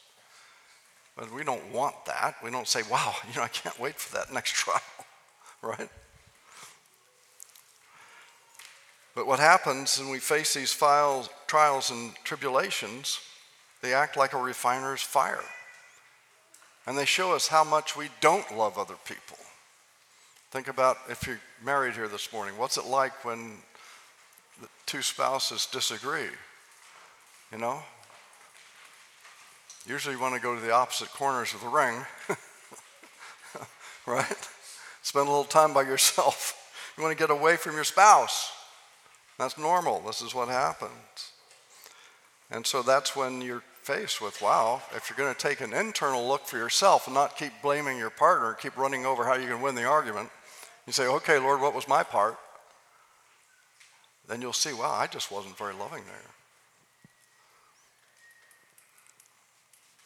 But 1.17 1.33
we 1.33 1.43
don't 1.43 1.73
want 1.73 1.95
that. 2.05 2.35
We 2.45 2.51
don't 2.51 2.69
say, 2.69 2.83
wow, 2.91 3.15
you 3.29 3.37
know, 3.37 3.43
I 3.43 3.49
can't 3.49 3.79
wait 3.81 3.97
for 3.97 4.15
that 4.17 4.33
next 4.33 4.53
trial, 4.55 4.81
right? 5.63 5.89
But 9.17 9.27
what 9.27 9.41
happens 9.41 9.99
when 9.99 10.11
we 10.11 10.19
face 10.19 10.53
these 10.53 10.75
files, 10.75 11.31
trials 11.47 11.91
and 11.91 12.15
tribulations, 12.23 13.19
they 13.81 13.95
act 13.95 14.15
like 14.15 14.35
a 14.35 14.39
refiner's 14.39 15.01
fire. 15.01 15.43
And 16.87 16.99
they 16.99 17.07
show 17.07 17.35
us 17.35 17.49
how 17.49 17.65
much 17.65 17.97
we 17.97 18.11
don't 18.21 18.57
love 18.57 18.79
other 18.79 18.97
people. 19.07 19.39
Think 20.51 20.69
about 20.69 20.99
if 21.09 21.27
you're 21.27 21.41
married 21.65 21.95
here 21.95 22.09
this 22.09 22.31
morning, 22.31 22.59
what's 22.59 22.77
it 22.77 22.85
like 22.85 23.25
when 23.25 23.55
the 24.61 24.69
two 24.85 25.01
spouses 25.01 25.65
disagree? 25.65 26.29
You 27.51 27.59
know? 27.59 27.83
Usually 29.89 30.15
you 30.15 30.21
want 30.21 30.35
to 30.35 30.43
go 30.43 30.55
to 30.55 30.61
the 30.61 30.73
opposite 30.73 31.09
corners 31.09 31.55
of 31.55 31.63
the 31.63 31.69
ring, 31.69 32.05
right? 34.07 34.49
Spend 35.01 35.27
a 35.27 35.31
little 35.31 35.45
time 35.45 35.73
by 35.73 35.83
yourself. 35.83 36.53
You 36.99 37.03
want 37.03 37.17
to 37.17 37.23
get 37.23 37.31
away 37.31 37.57
from 37.57 37.77
your 37.77 37.85
spouse. 37.85 38.53
That's 39.39 39.59
normal. 39.59 40.01
This 40.01 40.23
is 40.23 40.35
what 40.35 40.49
happens. 40.49 41.33
And 42.51 42.67
so 42.67 42.83
that's 42.83 43.15
when 43.17 43.41
you're 43.41 43.63
faced 43.83 44.21
with 44.21 44.43
wow, 44.43 44.83
if 44.97 45.09
you're 45.09 45.17
going 45.17 45.33
to 45.33 45.41
take 45.41 45.61
an 45.61 45.73
internal 45.73 46.27
look 46.27 46.45
for 46.47 46.57
yourself 46.57 47.07
and 47.07 47.15
not 47.15 47.37
keep 47.37 47.53
blaming 47.63 47.99
your 47.99 48.11
partner, 48.11 48.55
keep 48.55 48.77
running 48.77 49.07
over 49.07 49.25
how 49.25 49.35
you 49.35 49.47
can 49.47 49.61
win 49.61 49.75
the 49.75 49.85
argument, 49.85 50.29
you 50.87 50.93
say, 50.93 51.07
okay, 51.07 51.39
Lord, 51.39 51.61
what 51.61 51.75
was 51.75 51.87
my 51.87 52.03
part? 52.03 52.37
Then 54.29 54.43
you'll 54.43 54.53
see, 54.53 54.73
wow, 54.73 54.93
I 54.93 55.07
just 55.07 55.31
wasn't 55.31 55.57
very 55.57 55.75
loving 55.75 56.03
there. 56.05 56.31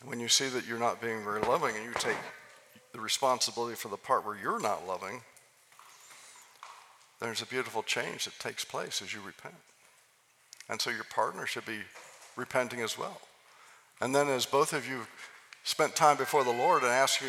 When 0.04 0.20
you 0.20 0.28
see 0.28 0.48
that 0.48 0.66
you're 0.66 0.78
not 0.78 1.00
being 1.00 1.22
very 1.22 1.40
loving 1.42 1.76
and 1.76 1.84
you 1.84 1.92
take 1.94 2.16
the 2.92 3.00
responsibility 3.00 3.76
for 3.76 3.88
the 3.88 3.96
part 3.96 4.26
where 4.26 4.36
you're 4.36 4.60
not 4.60 4.86
loving, 4.86 5.22
there's 7.20 7.42
a 7.42 7.46
beautiful 7.46 7.83
change 7.83 8.24
that 8.24 8.38
takes 8.38 8.64
place 8.64 9.02
as 9.02 9.12
you 9.12 9.20
repent. 9.20 9.54
And 10.68 10.80
so 10.80 10.90
your 10.90 11.04
partner 11.04 11.46
should 11.46 11.66
be 11.66 11.80
repenting 12.37 12.80
as 12.80 12.96
well. 12.96 13.20
And 14.00 14.14
then 14.14 14.28
as 14.28 14.46
both 14.46 14.72
of 14.72 14.88
you 14.88 15.06
spent 15.64 15.94
time 15.94 16.16
before 16.16 16.44
the 16.44 16.50
Lord 16.50 16.83
and 16.83 16.90
asking, 16.90 17.28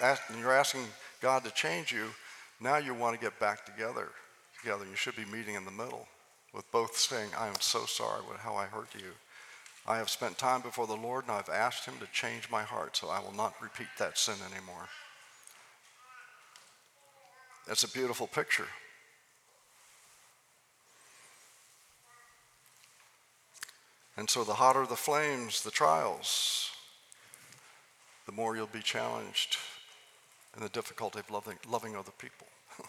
and 0.00 0.18
you're 0.38 0.52
asking 0.52 0.82
God 1.20 1.44
to 1.44 1.50
change 1.50 1.90
you, 1.90 2.14
now 2.60 2.76
you 2.76 2.94
want 2.94 3.14
to 3.14 3.20
get 3.20 3.38
back 3.40 3.66
together. 3.66 4.08
Together, 4.60 4.84
you 4.88 4.96
should 4.96 5.16
be 5.16 5.24
meeting 5.24 5.56
in 5.56 5.64
the 5.64 5.70
middle 5.70 6.06
with 6.52 6.70
both 6.70 6.96
saying, 6.96 7.30
"I 7.36 7.48
am 7.48 7.60
so 7.60 7.84
sorry 7.86 8.22
with 8.22 8.38
how 8.38 8.54
I 8.56 8.66
hurt 8.66 8.94
you. 8.94 9.16
I 9.86 9.98
have 9.98 10.08
spent 10.08 10.38
time 10.38 10.62
before 10.62 10.86
the 10.86 10.96
Lord 10.96 11.24
and 11.24 11.32
I've 11.32 11.48
asked 11.48 11.84
Him 11.84 11.98
to 11.98 12.06
change 12.06 12.50
my 12.50 12.62
heart, 12.62 12.96
so 12.96 13.08
I 13.08 13.18
will 13.18 13.32
not 13.32 13.60
repeat 13.60 13.88
that 13.98 14.16
sin 14.18 14.36
anymore." 14.50 14.88
That's 17.66 17.84
a 17.84 17.88
beautiful 17.88 18.26
picture. 18.26 18.68
And 24.16 24.30
so, 24.30 24.44
the 24.44 24.54
hotter 24.54 24.86
the 24.86 24.96
flames, 24.96 25.62
the 25.62 25.70
trials, 25.70 26.70
the 28.24 28.32
more 28.32 28.56
you'll 28.56 28.66
be 28.66 28.80
challenged 28.80 29.58
in 30.56 30.62
the 30.62 30.68
difficulty 30.70 31.18
of 31.18 31.30
loving, 31.30 31.58
loving 31.68 31.94
other 31.94 32.12
people. 32.18 32.46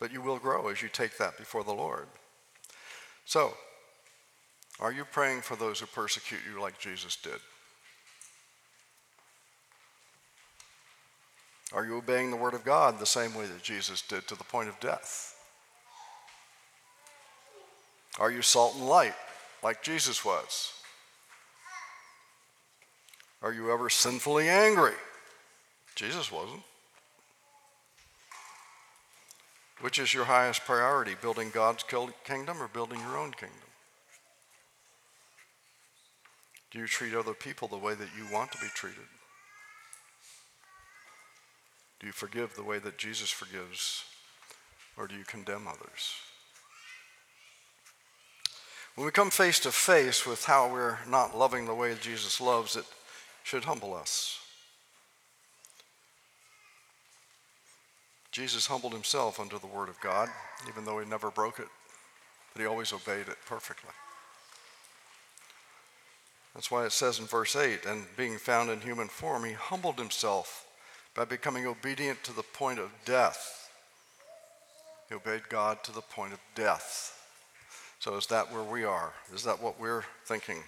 but 0.00 0.12
you 0.12 0.20
will 0.20 0.38
grow 0.38 0.68
as 0.68 0.82
you 0.82 0.88
take 0.88 1.16
that 1.16 1.38
before 1.38 1.64
the 1.64 1.72
Lord. 1.72 2.06
So, 3.24 3.54
are 4.78 4.92
you 4.92 5.04
praying 5.04 5.40
for 5.40 5.56
those 5.56 5.80
who 5.80 5.86
persecute 5.86 6.40
you 6.50 6.60
like 6.60 6.78
Jesus 6.78 7.16
did? 7.16 7.40
Are 11.72 11.84
you 11.84 11.96
obeying 11.96 12.30
the 12.30 12.36
Word 12.36 12.54
of 12.54 12.64
God 12.64 12.98
the 12.98 13.06
same 13.06 13.34
way 13.34 13.46
that 13.46 13.62
Jesus 13.62 14.02
did 14.02 14.28
to 14.28 14.36
the 14.36 14.44
point 14.44 14.68
of 14.68 14.78
death? 14.78 15.35
Are 18.18 18.30
you 18.30 18.42
salt 18.42 18.76
and 18.76 18.88
light 18.88 19.14
like 19.62 19.82
Jesus 19.82 20.24
was? 20.24 20.72
Are 23.42 23.52
you 23.52 23.70
ever 23.70 23.90
sinfully 23.90 24.48
angry? 24.48 24.94
Jesus 25.94 26.32
wasn't. 26.32 26.62
Which 29.80 29.98
is 29.98 30.14
your 30.14 30.24
highest 30.24 30.64
priority, 30.64 31.14
building 31.20 31.50
God's 31.52 31.84
kingdom 32.24 32.62
or 32.62 32.68
building 32.68 32.98
your 33.00 33.18
own 33.18 33.32
kingdom? 33.32 33.58
Do 36.70 36.78
you 36.78 36.86
treat 36.86 37.14
other 37.14 37.34
people 37.34 37.68
the 37.68 37.76
way 37.76 37.94
that 37.94 38.08
you 38.16 38.26
want 38.32 38.52
to 38.52 38.58
be 38.58 38.68
treated? 38.74 39.04
Do 42.00 42.06
you 42.06 42.12
forgive 42.12 42.54
the 42.54 42.64
way 42.64 42.78
that 42.78 42.98
Jesus 42.98 43.30
forgives? 43.30 44.04
Or 44.96 45.06
do 45.06 45.14
you 45.14 45.24
condemn 45.24 45.68
others? 45.68 46.14
When 48.96 49.04
we 49.04 49.12
come 49.12 49.30
face 49.30 49.60
to 49.60 49.70
face 49.70 50.26
with 50.26 50.46
how 50.46 50.72
we're 50.72 50.98
not 51.06 51.36
loving 51.36 51.66
the 51.66 51.74
way 51.74 51.94
Jesus 52.00 52.40
loves, 52.40 52.76
it 52.76 52.86
should 53.44 53.64
humble 53.64 53.94
us. 53.94 54.40
Jesus 58.32 58.66
humbled 58.66 58.94
himself 58.94 59.38
under 59.38 59.58
the 59.58 59.66
word 59.66 59.90
of 59.90 60.00
God, 60.00 60.30
even 60.66 60.86
though 60.86 60.98
he 60.98 61.08
never 61.08 61.30
broke 61.30 61.58
it, 61.58 61.68
but 62.52 62.60
he 62.60 62.66
always 62.66 62.92
obeyed 62.92 63.28
it 63.28 63.36
perfectly. 63.46 63.90
That's 66.54 66.70
why 66.70 66.86
it 66.86 66.92
says 66.92 67.18
in 67.18 67.26
verse 67.26 67.54
8, 67.54 67.84
and 67.84 68.06
being 68.16 68.38
found 68.38 68.70
in 68.70 68.80
human 68.80 69.08
form, 69.08 69.44
he 69.44 69.52
humbled 69.52 69.98
himself 69.98 70.66
by 71.14 71.26
becoming 71.26 71.66
obedient 71.66 72.24
to 72.24 72.34
the 72.34 72.42
point 72.42 72.78
of 72.78 72.90
death. 73.04 73.70
He 75.10 75.14
obeyed 75.14 75.50
God 75.50 75.84
to 75.84 75.92
the 75.92 76.00
point 76.00 76.32
of 76.32 76.40
death. 76.54 77.15
So 77.98 78.16
is 78.16 78.26
that 78.26 78.52
where 78.52 78.62
we 78.62 78.84
are? 78.84 79.12
Is 79.34 79.44
that 79.44 79.62
what 79.62 79.80
we're 79.80 80.04
thinking? 80.26 80.62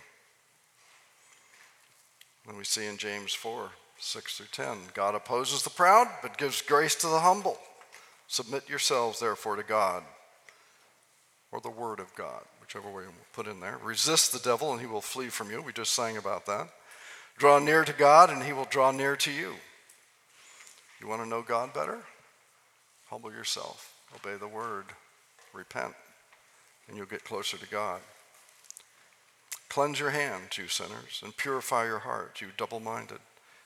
When 2.44 2.56
we 2.56 2.64
see 2.64 2.86
in 2.86 2.96
James 2.96 3.34
4 3.34 3.70
6 4.00 4.36
through 4.36 4.46
10, 4.52 4.78
God 4.94 5.14
opposes 5.14 5.62
the 5.62 5.70
proud, 5.70 6.06
but 6.22 6.38
gives 6.38 6.62
grace 6.62 6.94
to 6.96 7.08
the 7.08 7.18
humble. 7.18 7.58
Submit 8.28 8.68
yourselves, 8.68 9.18
therefore, 9.18 9.56
to 9.56 9.64
God, 9.64 10.04
or 11.50 11.60
the 11.60 11.68
Word 11.68 11.98
of 11.98 12.14
God, 12.14 12.42
whichever 12.60 12.88
way 12.88 13.02
we'll 13.02 13.12
put 13.32 13.48
in 13.48 13.58
there. 13.58 13.78
Resist 13.82 14.32
the 14.32 14.38
devil, 14.38 14.72
and 14.72 14.80
he 14.80 14.86
will 14.86 15.00
flee 15.00 15.28
from 15.28 15.50
you. 15.50 15.60
We 15.60 15.72
just 15.72 15.94
sang 15.94 16.16
about 16.16 16.46
that. 16.46 16.68
Draw 17.38 17.58
near 17.58 17.84
to 17.84 17.92
God, 17.92 18.30
and 18.30 18.42
he 18.42 18.52
will 18.52 18.66
draw 18.70 18.92
near 18.92 19.16
to 19.16 19.32
you. 19.32 19.54
You 21.00 21.08
want 21.08 21.22
to 21.22 21.28
know 21.28 21.42
God 21.42 21.74
better? 21.74 21.98
Humble 23.10 23.32
yourself, 23.32 23.94
obey 24.14 24.36
the 24.36 24.48
Word, 24.48 24.84
repent 25.52 25.94
and 26.88 26.96
you'll 26.96 27.06
get 27.06 27.24
closer 27.24 27.56
to 27.56 27.68
God. 27.68 28.00
Cleanse 29.68 30.00
your 30.00 30.10
hands, 30.10 30.56
you 30.56 30.66
sinners, 30.66 31.20
and 31.22 31.36
purify 31.36 31.84
your 31.84 32.00
heart, 32.00 32.40
you 32.40 32.48
double 32.56 32.80
minded. 32.80 33.18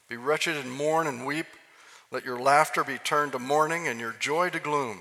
Be 0.09 0.17
wretched 0.17 0.57
and 0.57 0.73
mourn 0.73 1.07
and 1.07 1.25
weep. 1.25 1.47
Let 2.11 2.25
your 2.25 2.41
laughter 2.41 2.85
be 2.85 2.99
turned 2.99 3.33
to 3.33 3.39
mourning 3.39 3.89
and 3.89 3.99
your 3.99 4.15
joy 4.19 4.51
to 4.51 4.59
gloom. 4.59 4.99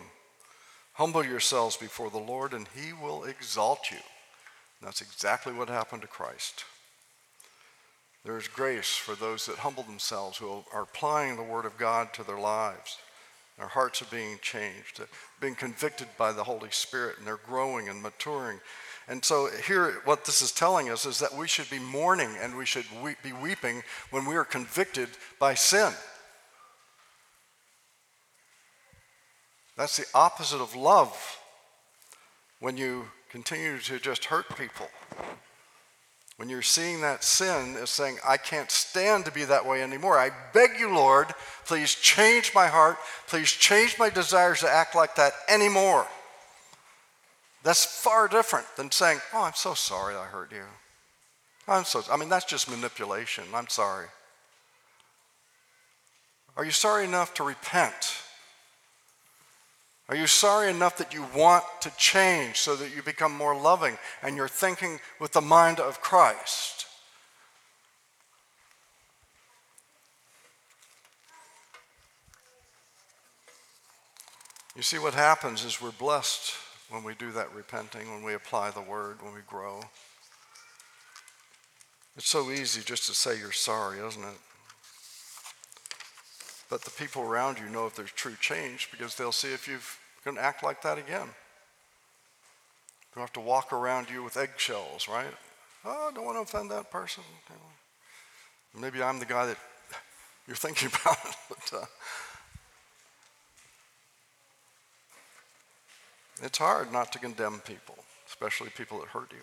Humble 0.93 1.25
yourselves 1.25 1.75
before 1.75 2.09
the 2.09 2.17
Lord, 2.17 2.53
and 2.53 2.67
he 2.75 2.93
will 2.93 3.23
exalt 3.23 3.91
you. 3.91 3.97
And 3.97 4.87
that's 4.87 5.01
exactly 5.01 5.51
what 5.51 5.69
happened 5.69 6.03
to 6.03 6.07
Christ. 6.07 6.63
There 8.23 8.37
is 8.37 8.47
grace 8.47 8.95
for 8.95 9.15
those 9.15 9.47
that 9.47 9.57
humble 9.57 9.83
themselves, 9.83 10.37
who 10.37 10.63
are 10.71 10.83
applying 10.83 11.35
the 11.35 11.43
Word 11.43 11.65
of 11.65 11.77
God 11.77 12.13
to 12.13 12.23
their 12.23 12.39
lives. 12.39 12.97
Their 13.61 13.67
hearts 13.67 14.01
are 14.01 14.05
being 14.05 14.39
changed, 14.41 15.01
uh, 15.01 15.03
being 15.39 15.53
convicted 15.53 16.07
by 16.17 16.31
the 16.31 16.43
Holy 16.43 16.71
Spirit, 16.71 17.19
and 17.19 17.27
they're 17.27 17.37
growing 17.37 17.89
and 17.89 18.01
maturing. 18.01 18.59
And 19.07 19.23
so, 19.23 19.51
here, 19.67 20.01
what 20.03 20.25
this 20.25 20.41
is 20.41 20.51
telling 20.51 20.89
us 20.89 21.05
is 21.05 21.19
that 21.19 21.37
we 21.37 21.47
should 21.47 21.69
be 21.69 21.77
mourning 21.77 22.35
and 22.41 22.57
we 22.57 22.65
should 22.65 22.85
be 23.23 23.33
weeping 23.33 23.83
when 24.09 24.25
we 24.25 24.35
are 24.35 24.43
convicted 24.43 25.09
by 25.37 25.53
sin. 25.53 25.93
That's 29.77 29.97
the 29.97 30.07
opposite 30.15 30.59
of 30.59 30.75
love 30.75 31.15
when 32.61 32.77
you 32.77 33.09
continue 33.29 33.77
to 33.77 33.99
just 33.99 34.25
hurt 34.25 34.57
people. 34.57 34.87
When 36.41 36.49
you're 36.49 36.63
seeing 36.63 37.01
that 37.01 37.23
sin 37.23 37.75
is 37.75 37.91
saying, 37.91 38.17
I 38.27 38.35
can't 38.35 38.71
stand 38.71 39.25
to 39.25 39.31
be 39.31 39.43
that 39.43 39.63
way 39.63 39.83
anymore. 39.83 40.17
I 40.17 40.31
beg 40.55 40.71
you, 40.79 40.91
Lord, 40.91 41.27
please 41.67 41.93
change 41.93 42.55
my 42.55 42.65
heart. 42.65 42.97
Please 43.27 43.51
change 43.51 43.99
my 43.99 44.09
desires 44.09 44.61
to 44.61 44.67
act 44.67 44.95
like 44.95 45.13
that 45.17 45.33
anymore. 45.47 46.07
That's 47.61 47.85
far 47.85 48.27
different 48.27 48.65
than 48.75 48.89
saying, 48.89 49.19
Oh, 49.35 49.43
I'm 49.43 49.53
so 49.53 49.75
sorry 49.75 50.15
I 50.15 50.25
hurt 50.25 50.51
you. 50.51 50.63
I'm 51.67 51.83
so, 51.83 52.01
I 52.11 52.17
mean, 52.17 52.29
that's 52.29 52.45
just 52.45 52.71
manipulation. 52.71 53.43
I'm 53.53 53.67
sorry. 53.67 54.07
Are 56.57 56.65
you 56.65 56.71
sorry 56.71 57.05
enough 57.05 57.35
to 57.35 57.43
repent? 57.43 58.20
Are 60.11 60.17
you 60.17 60.27
sorry 60.27 60.69
enough 60.69 60.97
that 60.97 61.13
you 61.13 61.25
want 61.33 61.63
to 61.79 61.91
change 61.95 62.57
so 62.57 62.75
that 62.75 62.93
you 62.93 63.01
become 63.01 63.33
more 63.33 63.55
loving 63.55 63.97
and 64.21 64.35
you're 64.35 64.49
thinking 64.49 64.99
with 65.21 65.31
the 65.31 65.39
mind 65.39 65.79
of 65.79 66.01
Christ? 66.01 66.85
You 74.75 74.81
see, 74.81 74.99
what 74.99 75.13
happens 75.13 75.63
is 75.63 75.81
we're 75.81 75.91
blessed 75.91 76.55
when 76.89 77.05
we 77.05 77.13
do 77.15 77.31
that 77.31 77.55
repenting, 77.55 78.11
when 78.11 78.21
we 78.21 78.33
apply 78.33 78.71
the 78.71 78.81
word, 78.81 79.21
when 79.21 79.33
we 79.33 79.39
grow. 79.47 79.79
It's 82.17 82.27
so 82.27 82.51
easy 82.51 82.81
just 82.81 83.07
to 83.07 83.13
say 83.13 83.39
you're 83.39 83.53
sorry, 83.53 84.05
isn't 84.05 84.21
it? 84.21 84.37
But 86.69 86.81
the 86.81 86.91
people 86.91 87.21
around 87.21 87.59
you 87.59 87.69
know 87.69 87.85
if 87.85 87.95
there's 87.95 88.11
true 88.11 88.35
change 88.41 88.89
because 88.91 89.15
they'll 89.15 89.31
see 89.31 89.53
if 89.53 89.69
you're 90.23 90.33
going 90.33 90.41
to 90.41 90.47
act 90.47 90.63
like 90.63 90.81
that 90.83 90.97
again. 90.97 91.27
You 91.27 93.15
don't 93.15 93.23
have 93.23 93.33
to 93.33 93.39
walk 93.39 93.73
around 93.73 94.09
you 94.09 94.23
with 94.23 94.37
eggshells, 94.37 95.07
right? 95.07 95.33
Oh, 95.83 96.09
I 96.09 96.15
don't 96.15 96.25
want 96.25 96.37
to 96.37 96.41
offend 96.41 96.69
that 96.71 96.91
person. 96.91 97.23
Maybe 98.79 99.01
I'm 99.01 99.19
the 99.19 99.25
guy 99.25 99.47
that 99.47 99.57
you're 100.47 100.55
thinking 100.55 100.89
about, 100.89 101.17
but 101.49 101.79
uh, 101.81 101.85
it's 106.43 106.57
hard 106.57 106.93
not 106.93 107.11
to 107.13 107.19
condemn 107.19 107.59
people, 107.65 107.97
especially 108.27 108.69
people 108.69 108.99
that 108.99 109.07
hurt 109.07 109.31
you. 109.31 109.41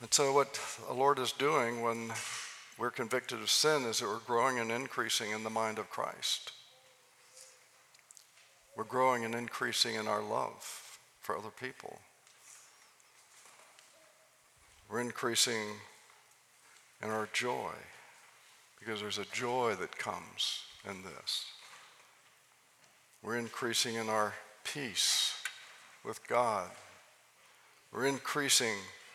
And 0.00 0.12
so, 0.12 0.32
what 0.32 0.58
the 0.88 0.94
Lord 0.94 1.18
is 1.18 1.32
doing 1.32 1.80
when 1.80 2.10
we're 2.78 2.90
convicted 2.90 3.40
of 3.40 3.50
sin 3.50 3.84
that 3.84 4.00
we're 4.02 4.18
growing 4.18 4.58
and 4.58 4.70
increasing 4.70 5.30
in 5.30 5.44
the 5.44 5.50
mind 5.50 5.78
of 5.78 5.90
Christ. 5.90 6.52
We're 8.76 8.84
growing 8.84 9.24
and 9.24 9.34
increasing 9.34 9.96
in 9.96 10.06
our 10.08 10.22
love 10.22 10.98
for 11.20 11.36
other 11.36 11.50
people. 11.50 11.98
We're 14.90 15.00
increasing 15.00 15.76
in 17.02 17.10
our 17.10 17.28
joy 17.32 17.72
because 18.78 19.00
there's 19.00 19.18
a 19.18 19.26
joy 19.32 19.74
that 19.78 19.96
comes 19.96 20.62
in 20.88 21.02
this. 21.02 21.44
We're 23.22 23.36
increasing 23.36 23.94
in 23.94 24.08
our 24.08 24.34
peace 24.64 25.34
with 26.04 26.26
God. 26.26 26.70
We're 27.92 28.06
increasing 28.06 28.74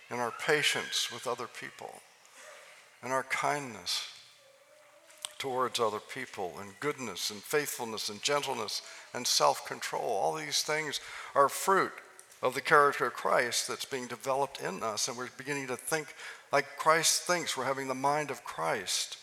in 0.09 0.19
our 0.19 0.33
patience 0.45 1.11
with 1.11 1.27
other 1.27 1.47
people, 1.47 1.93
and 3.03 3.13
our 3.13 3.23
kindness 3.23 4.07
towards 5.37 5.79
other 5.79 5.99
people, 5.99 6.53
and 6.59 6.71
goodness, 6.79 7.29
and 7.29 7.41
faithfulness, 7.41 8.09
and 8.09 8.21
gentleness, 8.23 8.81
and 9.13 9.25
self 9.25 9.65
control. 9.65 10.01
All 10.01 10.33
these 10.33 10.63
things 10.63 10.99
are 11.35 11.49
fruit 11.49 11.91
of 12.41 12.53
the 12.53 12.61
character 12.61 13.07
of 13.07 13.13
Christ 13.13 13.67
that's 13.67 13.85
being 13.85 14.07
developed 14.07 14.61
in 14.61 14.83
us, 14.83 15.07
and 15.07 15.17
we're 15.17 15.29
beginning 15.37 15.67
to 15.67 15.75
think 15.75 16.13
like 16.51 16.77
Christ 16.77 17.23
thinks. 17.23 17.55
We're 17.55 17.65
having 17.65 17.87
the 17.87 17.95
mind 17.95 18.31
of 18.31 18.43
Christ. 18.43 19.17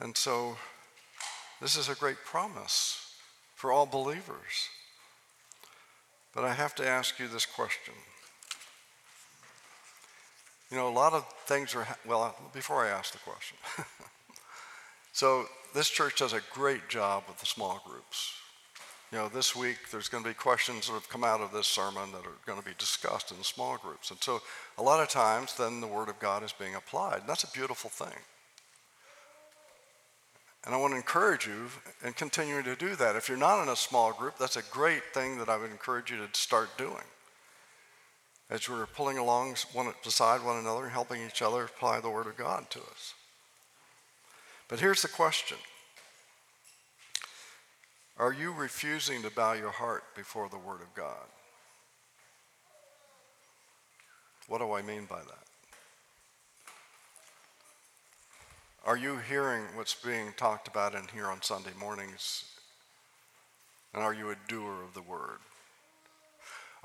And 0.00 0.16
so, 0.16 0.56
this 1.60 1.76
is 1.76 1.88
a 1.88 1.94
great 1.94 2.18
promise 2.24 3.14
for 3.54 3.72
all 3.72 3.86
believers. 3.86 4.68
But 6.34 6.44
I 6.44 6.52
have 6.52 6.74
to 6.76 6.86
ask 6.86 7.18
you 7.18 7.28
this 7.28 7.46
question 7.46 7.94
you 10.70 10.76
know, 10.76 10.88
a 10.88 10.90
lot 10.90 11.12
of 11.12 11.26
things 11.46 11.74
are, 11.74 11.86
well, 12.06 12.34
before 12.52 12.84
I 12.84 12.88
ask 12.88 13.12
the 13.12 13.18
question. 13.18 13.56
so, 15.12 15.46
this 15.74 15.88
church 15.88 16.16
does 16.16 16.32
a 16.32 16.40
great 16.52 16.88
job 16.88 17.24
with 17.28 17.38
the 17.38 17.46
small 17.46 17.82
groups. 17.86 18.32
You 19.12 19.18
know, 19.18 19.28
this 19.28 19.54
week 19.54 19.90
there's 19.92 20.08
going 20.08 20.24
to 20.24 20.30
be 20.30 20.34
questions 20.34 20.86
that 20.86 20.94
have 20.94 21.08
come 21.08 21.22
out 21.22 21.40
of 21.40 21.52
this 21.52 21.68
sermon 21.68 22.10
that 22.12 22.26
are 22.26 22.38
going 22.46 22.58
to 22.58 22.64
be 22.64 22.74
discussed 22.78 23.30
in 23.30 23.42
small 23.42 23.76
groups. 23.76 24.10
And 24.10 24.20
so, 24.20 24.40
a 24.78 24.82
lot 24.82 25.00
of 25.00 25.08
times, 25.08 25.56
then 25.56 25.80
the 25.80 25.86
Word 25.86 26.08
of 26.08 26.18
God 26.18 26.42
is 26.42 26.52
being 26.52 26.74
applied. 26.74 27.20
And 27.20 27.28
that's 27.28 27.44
a 27.44 27.52
beautiful 27.52 27.90
thing. 27.90 28.18
And 30.64 30.74
I 30.74 30.78
want 30.78 30.94
to 30.94 30.96
encourage 30.96 31.46
you 31.46 31.68
in 32.04 32.12
continuing 32.14 32.64
to 32.64 32.74
do 32.74 32.96
that. 32.96 33.14
If 33.14 33.28
you're 33.28 33.38
not 33.38 33.62
in 33.62 33.68
a 33.68 33.76
small 33.76 34.12
group, 34.12 34.36
that's 34.36 34.56
a 34.56 34.62
great 34.72 35.04
thing 35.14 35.38
that 35.38 35.48
I 35.48 35.56
would 35.56 35.70
encourage 35.70 36.10
you 36.10 36.16
to 36.16 36.28
start 36.32 36.76
doing 36.76 37.04
as 38.48 38.68
we're 38.68 38.86
pulling 38.86 39.18
along 39.18 39.56
one 39.72 39.92
beside 40.04 40.44
one 40.44 40.56
another, 40.56 40.84
and 40.84 40.92
helping 40.92 41.24
each 41.24 41.42
other 41.42 41.64
apply 41.64 42.00
the 42.00 42.10
Word 42.10 42.26
of 42.26 42.36
God 42.36 42.70
to 42.70 42.80
us. 42.80 43.14
But 44.68 44.80
here's 44.80 45.02
the 45.02 45.08
question 45.08 45.58
Are 48.18 48.32
you 48.32 48.52
refusing 48.52 49.22
to 49.22 49.30
bow 49.30 49.54
your 49.54 49.70
heart 49.70 50.04
before 50.14 50.48
the 50.48 50.58
Word 50.58 50.80
of 50.80 50.94
God? 50.94 51.26
What 54.48 54.58
do 54.58 54.72
I 54.72 54.82
mean 54.82 55.06
by 55.06 55.18
that? 55.18 55.46
Are 58.84 58.96
you 58.96 59.18
hearing 59.18 59.64
what's 59.74 59.94
being 59.94 60.32
talked 60.36 60.68
about 60.68 60.94
in 60.94 61.02
here 61.12 61.26
on 61.26 61.42
Sunday 61.42 61.72
mornings? 61.76 62.44
And 63.92 64.04
are 64.04 64.14
you 64.14 64.30
a 64.30 64.36
doer 64.46 64.84
of 64.84 64.94
the 64.94 65.02
Word? 65.02 65.38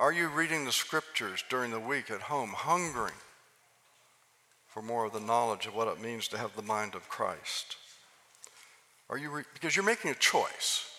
Are 0.02 0.12
you 0.12 0.30
reading 0.30 0.66
the 0.66 0.72
scriptures 0.72 1.44
during 1.48 1.70
the 1.70 1.80
week 1.80 2.10
at 2.10 2.22
home, 2.22 2.54
hungering 2.56 3.14
for 4.66 4.82
more 4.82 5.06
of 5.06 5.14
the 5.14 5.20
knowledge 5.20 5.68
of 5.68 5.76
what 5.76 5.88
it 5.88 6.02
means 6.02 6.28
to 6.30 6.40
have 6.40 6.56
the 6.56 6.64
mind 6.64 6.96
of 6.96 7.08
Christ? 7.08 7.76
Are 9.12 9.18
you 9.20 9.30
re- 9.30 9.44
because 9.54 9.76
you're 9.76 9.86
making 9.86 10.10
a 10.10 10.16
choice. 10.16 10.90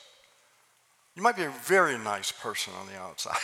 You 1.16 1.22
might 1.24 1.34
be 1.34 1.42
a 1.42 1.50
very 1.64 1.98
nice 1.98 2.30
person 2.30 2.74
on 2.80 2.86
the 2.86 2.96
outside. 2.96 3.34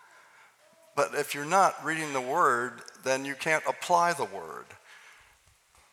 but 0.96 1.10
if 1.14 1.34
you're 1.34 1.44
not 1.44 1.84
reading 1.84 2.14
the 2.14 2.20
word, 2.22 2.80
then 3.04 3.26
you 3.26 3.34
can't 3.34 3.64
apply 3.68 4.14
the 4.14 4.24
word. 4.24 4.64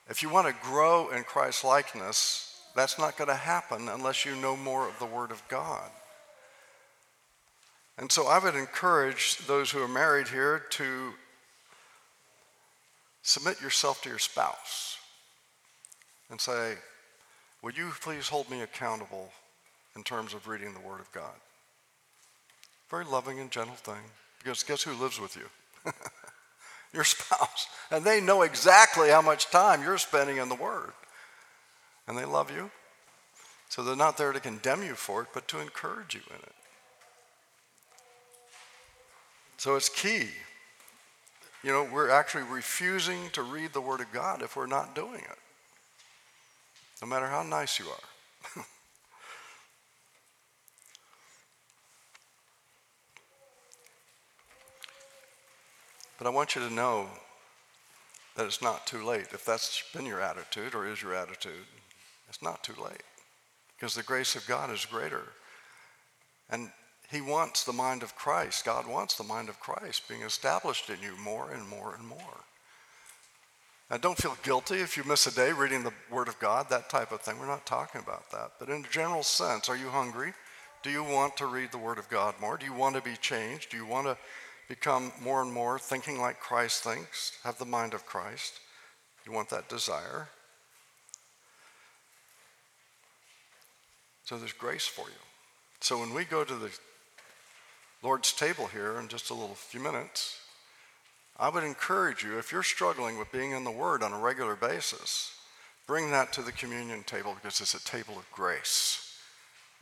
If 0.09 0.23
you 0.23 0.29
want 0.29 0.47
to 0.47 0.55
grow 0.63 1.09
in 1.09 1.25
Christ's 1.25 1.65
likeness, 1.65 2.61
that's 2.73 2.97
not 2.97 3.17
going 3.17 3.27
to 3.27 3.35
happen 3.35 3.89
unless 3.89 4.23
you 4.23 4.37
know 4.37 4.55
more 4.55 4.87
of 4.87 4.97
the 4.97 5.05
word 5.05 5.31
of 5.31 5.45
God. 5.49 5.91
And 7.97 8.11
so 8.11 8.27
I 8.27 8.37
would 8.37 8.55
encourage 8.55 9.37
those 9.47 9.71
who 9.71 9.81
are 9.81 9.87
married 9.87 10.27
here 10.27 10.63
to 10.71 11.13
submit 13.23 13.59
yourself 13.61 14.01
to 14.03 14.09
your 14.09 14.19
spouse 14.19 14.97
and 16.29 16.39
say, 16.39 16.75
Would 17.63 17.77
you 17.77 17.91
please 18.01 18.27
hold 18.27 18.49
me 18.49 18.61
accountable 18.61 19.31
in 19.95 20.03
terms 20.03 20.33
of 20.33 20.47
reading 20.47 20.73
the 20.73 20.87
Word 20.87 20.99
of 20.99 21.11
God? 21.11 21.33
Very 22.89 23.05
loving 23.05 23.39
and 23.39 23.51
gentle 23.51 23.75
thing. 23.75 24.03
Because 24.37 24.63
guess 24.63 24.83
who 24.83 24.93
lives 24.93 25.19
with 25.19 25.35
you? 25.35 25.91
your 26.93 27.03
spouse. 27.03 27.67
And 27.91 28.05
they 28.05 28.21
know 28.21 28.43
exactly 28.43 29.09
how 29.09 29.21
much 29.21 29.49
time 29.49 29.81
you're 29.81 29.97
spending 29.97 30.37
in 30.37 30.49
the 30.49 30.55
Word. 30.55 30.91
And 32.07 32.17
they 32.17 32.25
love 32.25 32.51
you. 32.51 32.69
So 33.69 33.83
they're 33.83 33.95
not 33.95 34.17
there 34.17 34.31
to 34.31 34.39
condemn 34.39 34.83
you 34.83 34.95
for 34.95 35.23
it, 35.23 35.27
but 35.33 35.47
to 35.49 35.59
encourage 35.59 36.15
you 36.15 36.21
in 36.29 36.37
it. 36.37 36.53
So 39.57 39.75
it's 39.75 39.89
key. 39.89 40.29
You 41.63 41.71
know, 41.71 41.87
we're 41.91 42.11
actually 42.11 42.43
refusing 42.43 43.31
to 43.33 43.41
read 43.41 43.73
the 43.73 43.81
Word 43.81 43.99
of 44.01 44.11
God 44.13 44.43
if 44.43 44.55
we're 44.55 44.67
not 44.67 44.93
doing 44.93 45.19
it, 45.19 45.39
no 47.01 47.07
matter 47.07 47.25
how 47.27 47.41
nice 47.41 47.79
you 47.79 47.85
are. 47.85 47.97
but 56.17 56.27
I 56.27 56.29
want 56.29 56.55
you 56.55 56.61
to 56.61 56.73
know 56.73 57.07
that 58.35 58.45
it's 58.45 58.61
not 58.61 58.85
too 58.85 59.03
late. 59.03 59.29
If 59.31 59.43
that's 59.43 59.83
been 59.93 60.05
your 60.05 60.21
attitude 60.21 60.75
or 60.75 60.87
is 60.87 61.01
your 61.01 61.15
attitude, 61.15 61.65
it's 62.29 62.43
not 62.43 62.63
too 62.63 62.75
late 62.81 63.01
because 63.75 63.95
the 63.95 64.03
grace 64.03 64.35
of 64.35 64.45
God 64.45 64.69
is 64.69 64.85
greater. 64.85 65.23
And 66.49 66.71
he 67.11 67.21
wants 67.21 67.63
the 67.63 67.73
mind 67.73 68.03
of 68.03 68.15
Christ. 68.15 68.65
God 68.65 68.85
wants 68.85 69.15
the 69.15 69.23
mind 69.23 69.49
of 69.49 69.59
Christ 69.59 70.07
being 70.09 70.23
established 70.23 70.89
in 70.89 71.01
you 71.01 71.15
more 71.23 71.51
and 71.51 71.67
more 71.67 71.95
and 71.97 72.07
more. 72.07 72.43
Now, 73.89 73.95
don't 73.95 74.17
feel 74.17 74.35
guilty 74.43 74.75
if 74.75 74.97
you 74.97 75.05
miss 75.05 75.27
a 75.27 75.33
day 75.33 75.53
reading 75.53 75.83
the 75.83 75.93
Word 76.11 76.27
of 76.27 76.37
God, 76.39 76.69
that 76.69 76.89
type 76.89 77.13
of 77.13 77.21
thing. 77.21 77.39
We're 77.39 77.47
not 77.47 77.65
talking 77.65 78.01
about 78.01 78.29
that. 78.31 78.51
But 78.59 78.67
in 78.67 78.83
a 78.83 78.89
general 78.89 79.23
sense, 79.23 79.69
are 79.69 79.77
you 79.77 79.87
hungry? 79.87 80.33
Do 80.83 80.89
you 80.89 81.03
want 81.03 81.37
to 81.37 81.45
read 81.45 81.71
the 81.71 81.77
Word 81.77 81.97
of 81.97 82.09
God 82.09 82.35
more? 82.41 82.57
Do 82.57 82.65
you 82.65 82.73
want 82.73 82.95
to 82.97 83.01
be 83.01 83.15
changed? 83.15 83.71
Do 83.71 83.77
you 83.77 83.85
want 83.85 84.05
to 84.07 84.17
become 84.67 85.13
more 85.21 85.41
and 85.41 85.53
more 85.53 85.79
thinking 85.79 86.19
like 86.19 86.41
Christ 86.41 86.83
thinks, 86.83 87.37
have 87.45 87.57
the 87.57 87.65
mind 87.65 87.93
of 87.93 88.05
Christ? 88.05 88.59
You 89.25 89.31
want 89.31 89.49
that 89.49 89.69
desire? 89.69 90.27
So 94.25 94.37
there's 94.37 94.51
grace 94.51 94.85
for 94.85 95.07
you. 95.07 95.15
So 95.79 95.97
when 95.97 96.13
we 96.13 96.25
go 96.25 96.43
to 96.43 96.55
the 96.55 96.77
Lord's 98.03 98.31
table 98.31 98.67
here 98.67 98.99
in 98.99 99.07
just 99.07 99.29
a 99.29 99.33
little 99.33 99.55
few 99.55 99.79
minutes, 99.79 100.39
I 101.39 101.49
would 101.49 101.63
encourage 101.63 102.23
you, 102.23 102.37
if 102.37 102.51
you're 102.51 102.63
struggling 102.63 103.17
with 103.17 103.31
being 103.31 103.51
in 103.51 103.63
the 103.63 103.71
Word 103.71 104.01
on 104.01 104.13
a 104.13 104.19
regular 104.19 104.55
basis, 104.55 105.33
bring 105.85 106.11
that 106.11 106.33
to 106.33 106.41
the 106.41 106.51
communion 106.51 107.03
table 107.03 107.35
because 107.35 107.61
it's 107.61 107.73
a 107.73 107.85
table 107.85 108.17
of 108.17 108.31
grace. 108.31 109.03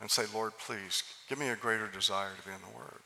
And 0.00 0.10
say, 0.10 0.24
Lord, 0.34 0.52
please 0.58 1.02
give 1.28 1.38
me 1.38 1.48
a 1.48 1.56
greater 1.56 1.86
desire 1.86 2.32
to 2.38 2.46
be 2.46 2.54
in 2.54 2.60
the 2.60 2.78
Word. 2.78 3.00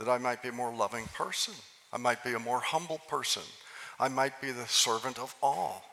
That 0.00 0.08
I 0.08 0.18
might 0.18 0.42
be 0.42 0.48
a 0.48 0.52
more 0.52 0.74
loving 0.74 1.04
person. 1.14 1.54
I 1.92 1.98
might 1.98 2.24
be 2.24 2.32
a 2.32 2.40
more 2.40 2.58
humble 2.58 2.98
person. 3.08 3.42
I 4.00 4.08
might 4.08 4.40
be 4.40 4.50
the 4.50 4.66
servant 4.66 5.18
of 5.18 5.34
all. 5.40 5.84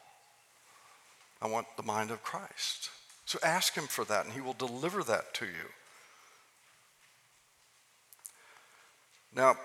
I 1.41 1.47
want 1.47 1.67
the 1.77 1.84
mind 1.84 2.09
of 2.09 2.23
Christ. 2.23 2.89
So 3.25 3.38
ask 3.43 3.75
Him 3.75 3.86
for 3.86 4.03
that, 4.05 4.25
and 4.25 4.34
He 4.34 4.41
will 4.41 4.53
deliver 4.53 5.03
that 5.03 5.36
to 5.36 5.45
you. 5.45 5.69
Now, 9.36 9.55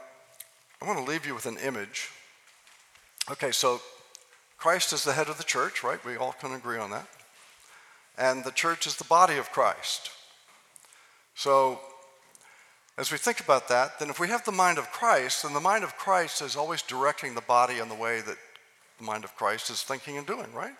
I 0.82 0.86
want 0.86 0.98
to 0.98 1.10
leave 1.10 1.26
you 1.26 1.34
with 1.34 1.46
an 1.46 1.56
image. 1.58 2.10
Okay, 3.30 3.52
so 3.52 3.80
Christ 4.58 4.92
is 4.92 5.04
the 5.04 5.14
head 5.14 5.28
of 5.28 5.38
the 5.38 5.44
church, 5.44 5.82
right? 5.82 6.04
We 6.04 6.16
all 6.16 6.32
can 6.32 6.52
agree 6.52 6.78
on 6.78 6.90
that. 6.90 7.06
And 8.18 8.44
the 8.44 8.50
church 8.50 8.86
is 8.86 8.96
the 8.96 9.04
body 9.04 9.38
of 9.38 9.50
Christ. 9.50 10.10
So, 11.34 11.80
as 12.96 13.10
we 13.10 13.18
think 13.18 13.40
about 13.40 13.68
that, 13.68 13.98
then 13.98 14.10
if 14.10 14.20
we 14.20 14.28
have 14.28 14.44
the 14.44 14.52
mind 14.52 14.78
of 14.78 14.92
Christ, 14.92 15.42
then 15.42 15.54
the 15.54 15.60
mind 15.60 15.82
of 15.82 15.96
Christ 15.96 16.42
is 16.42 16.54
always 16.54 16.82
directing 16.82 17.34
the 17.34 17.40
body 17.40 17.78
in 17.78 17.88
the 17.88 17.94
way 17.94 18.20
that 18.20 18.36
the 18.98 19.04
mind 19.04 19.24
of 19.24 19.34
Christ 19.34 19.70
is 19.70 19.82
thinking 19.82 20.16
and 20.16 20.26
doing, 20.26 20.52
right? 20.52 20.74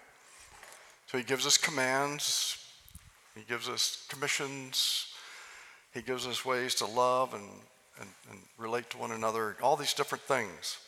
So 1.07 1.19
he 1.19 1.25
gives 1.25 1.47
us 1.47 1.57
commands, 1.57 2.59
he 3.35 3.43
gives 3.49 3.69
us 3.69 4.07
commissions, 4.09 5.09
he 5.93 6.03
gives 6.03 6.27
us 6.27 6.45
ways 6.45 6.75
to 6.77 6.87
love 6.87 7.35
and, 7.35 7.49
and, 8.01 8.09
and 8.31 8.41
relate 8.59 8.91
to 8.91 8.99
one 8.99 9.13
another, 9.13 9.57
all 9.63 9.77
these 9.77 9.95
different 9.95 10.23
things. 10.25 10.79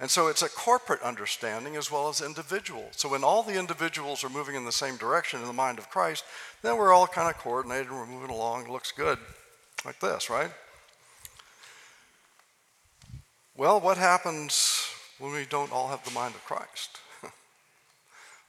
And 0.00 0.08
so 0.10 0.28
it's 0.28 0.42
a 0.42 0.48
corporate 0.48 1.02
understanding 1.02 1.74
as 1.74 1.90
well 1.90 2.08
as 2.08 2.20
individual. 2.20 2.86
So 2.92 3.08
when 3.08 3.24
all 3.24 3.42
the 3.42 3.58
individuals 3.58 4.22
are 4.22 4.28
moving 4.28 4.54
in 4.54 4.64
the 4.64 4.72
same 4.72 4.96
direction 4.96 5.40
in 5.40 5.46
the 5.46 5.52
mind 5.52 5.78
of 5.78 5.90
Christ, 5.90 6.24
then 6.62 6.76
we're 6.76 6.92
all 6.92 7.08
kind 7.08 7.28
of 7.28 7.40
coordinated, 7.40 7.88
and 7.88 7.96
we're 7.96 8.06
moving 8.06 8.30
along, 8.30 8.66
it 8.66 8.70
looks 8.70 8.92
good, 8.92 9.18
like 9.84 9.98
this, 9.98 10.30
right? 10.30 10.50
Well, 13.56 13.80
what 13.80 13.96
happens 13.96 14.86
when 15.18 15.32
we 15.32 15.44
don't 15.46 15.72
all 15.72 15.88
have 15.88 16.04
the 16.04 16.12
mind 16.12 16.36
of 16.36 16.44
Christ? 16.44 17.00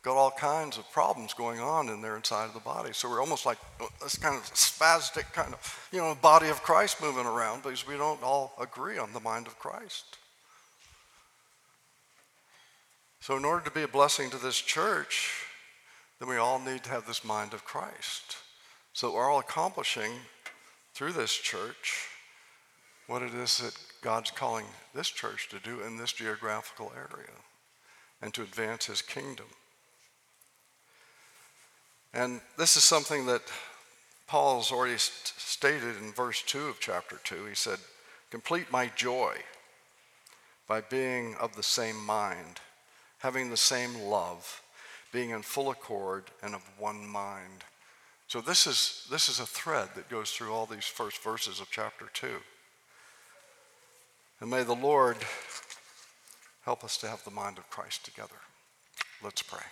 Got 0.01 0.15
all 0.15 0.31
kinds 0.31 0.77
of 0.77 0.89
problems 0.91 1.33
going 1.33 1.59
on 1.59 1.89
in 1.89 2.01
there 2.01 2.15
inside 2.15 2.45
of 2.45 2.53
the 2.53 2.61
body. 2.61 2.91
So 2.93 3.09
we're 3.09 3.19
almost 3.19 3.45
like 3.45 3.57
uh, 3.81 3.85
this 4.01 4.17
kind 4.17 4.35
of 4.35 4.43
spastic 4.53 5.33
kind 5.33 5.53
of, 5.53 5.89
you 5.91 5.99
know, 5.99 6.15
body 6.15 6.47
of 6.47 6.63
Christ 6.63 7.01
moving 7.01 7.25
around 7.25 7.63
because 7.63 7.85
we 7.85 7.97
don't 7.97 8.23
all 8.23 8.53
agree 8.61 8.97
on 8.97 9.11
the 9.11 9.19
mind 9.19 9.47
of 9.47 9.59
Christ. 9.59 10.17
So, 13.21 13.35
in 13.35 13.43
order 13.43 13.65
to 13.65 13.71
be 13.71 13.83
a 13.83 13.87
blessing 13.87 14.29
to 14.29 14.37
this 14.37 14.57
church, 14.57 15.43
then 16.19 16.29
we 16.29 16.37
all 16.37 16.57
need 16.57 16.83
to 16.85 16.89
have 16.89 17.05
this 17.05 17.25
mind 17.25 17.53
of 17.53 17.65
Christ. 17.65 18.37
So, 18.93 19.13
we're 19.13 19.29
all 19.29 19.39
accomplishing 19.39 20.13
through 20.93 21.11
this 21.13 21.33
church 21.33 22.07
what 23.07 23.21
it 23.21 23.33
is 23.33 23.57
that 23.57 23.75
God's 24.01 24.31
calling 24.31 24.65
this 24.95 25.09
church 25.09 25.49
to 25.49 25.59
do 25.59 25.81
in 25.81 25.97
this 25.97 26.13
geographical 26.13 26.93
area 26.95 27.33
and 28.21 28.33
to 28.33 28.41
advance 28.41 28.85
his 28.85 29.01
kingdom. 29.01 29.47
And 32.13 32.41
this 32.57 32.75
is 32.75 32.83
something 32.83 33.25
that 33.27 33.43
Paul's 34.27 34.71
already 34.71 34.97
st- 34.97 35.33
stated 35.37 35.97
in 36.01 36.11
verse 36.11 36.41
2 36.43 36.67
of 36.67 36.79
chapter 36.79 37.19
2. 37.23 37.45
He 37.45 37.55
said, 37.55 37.79
Complete 38.31 38.71
my 38.71 38.91
joy 38.95 39.35
by 40.67 40.81
being 40.81 41.35
of 41.35 41.55
the 41.55 41.63
same 41.63 41.97
mind 42.05 42.59
having 43.19 43.49
the 43.49 43.57
same 43.57 44.01
love, 44.01 44.61
being 45.11 45.29
in 45.29 45.41
full 45.41 45.69
accord 45.69 46.25
and 46.41 46.55
of 46.55 46.61
one 46.77 47.05
mind. 47.07 47.63
So 48.27 48.41
this 48.41 48.65
is, 48.65 49.05
this 49.11 49.29
is 49.29 49.39
a 49.39 49.45
thread 49.45 49.89
that 49.95 50.09
goes 50.09 50.31
through 50.31 50.53
all 50.53 50.65
these 50.65 50.85
first 50.85 51.21
verses 51.21 51.59
of 51.59 51.67
chapter 51.69 52.05
2. 52.13 52.27
And 54.41 54.49
may 54.49 54.63
the 54.63 54.75
Lord 54.75 55.17
help 56.63 56.83
us 56.83 56.97
to 56.97 57.07
have 57.07 57.23
the 57.23 57.31
mind 57.31 57.57
of 57.57 57.69
Christ 57.69 58.05
together. 58.05 58.35
Let's 59.21 59.41
pray. 59.41 59.65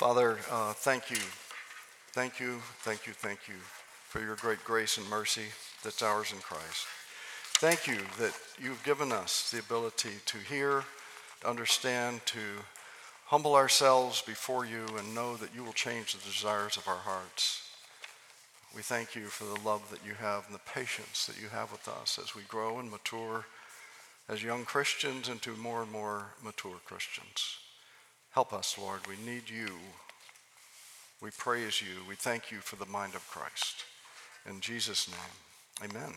Father, 0.00 0.38
uh, 0.50 0.72
thank 0.72 1.10
you. 1.10 1.18
Thank 2.12 2.40
you, 2.40 2.62
thank 2.78 3.06
you, 3.06 3.12
thank 3.12 3.40
you 3.48 3.56
for 4.08 4.22
your 4.22 4.34
great 4.36 4.64
grace 4.64 4.96
and 4.96 5.06
mercy 5.10 5.48
that's 5.84 6.00
ours 6.00 6.32
in 6.32 6.38
Christ. 6.38 6.86
Thank 7.58 7.86
you 7.86 7.98
that 8.18 8.32
you've 8.58 8.82
given 8.82 9.12
us 9.12 9.50
the 9.50 9.58
ability 9.58 10.12
to 10.24 10.38
hear 10.38 10.84
to 11.42 11.50
understand, 11.50 12.24
to 12.24 12.40
humble 13.26 13.54
ourselves 13.54 14.22
before 14.22 14.64
you 14.64 14.86
and 14.96 15.14
know 15.14 15.36
that 15.36 15.54
you 15.54 15.62
will 15.62 15.74
change 15.74 16.14
the 16.14 16.26
desires 16.26 16.78
of 16.78 16.88
our 16.88 16.96
hearts. 16.96 17.68
We 18.74 18.80
thank 18.80 19.14
you 19.14 19.26
for 19.26 19.44
the 19.44 19.68
love 19.68 19.90
that 19.90 20.00
you 20.02 20.14
have 20.14 20.46
and 20.46 20.54
the 20.54 20.72
patience 20.72 21.26
that 21.26 21.38
you 21.38 21.50
have 21.50 21.70
with 21.70 21.86
us 21.86 22.18
as 22.18 22.34
we 22.34 22.40
grow 22.48 22.78
and 22.78 22.90
mature 22.90 23.44
as 24.30 24.42
young 24.42 24.64
Christians 24.64 25.28
into 25.28 25.50
more 25.56 25.82
and 25.82 25.92
more 25.92 26.28
mature 26.42 26.80
Christians. 26.86 27.59
Help 28.30 28.52
us, 28.52 28.76
Lord. 28.78 29.00
We 29.08 29.16
need 29.30 29.50
you. 29.50 29.68
We 31.20 31.30
praise 31.30 31.82
you. 31.82 32.02
We 32.08 32.14
thank 32.14 32.50
you 32.50 32.58
for 32.58 32.76
the 32.76 32.86
mind 32.86 33.14
of 33.14 33.28
Christ. 33.28 33.84
In 34.48 34.60
Jesus' 34.60 35.08
name, 35.08 35.90
amen. 35.90 36.14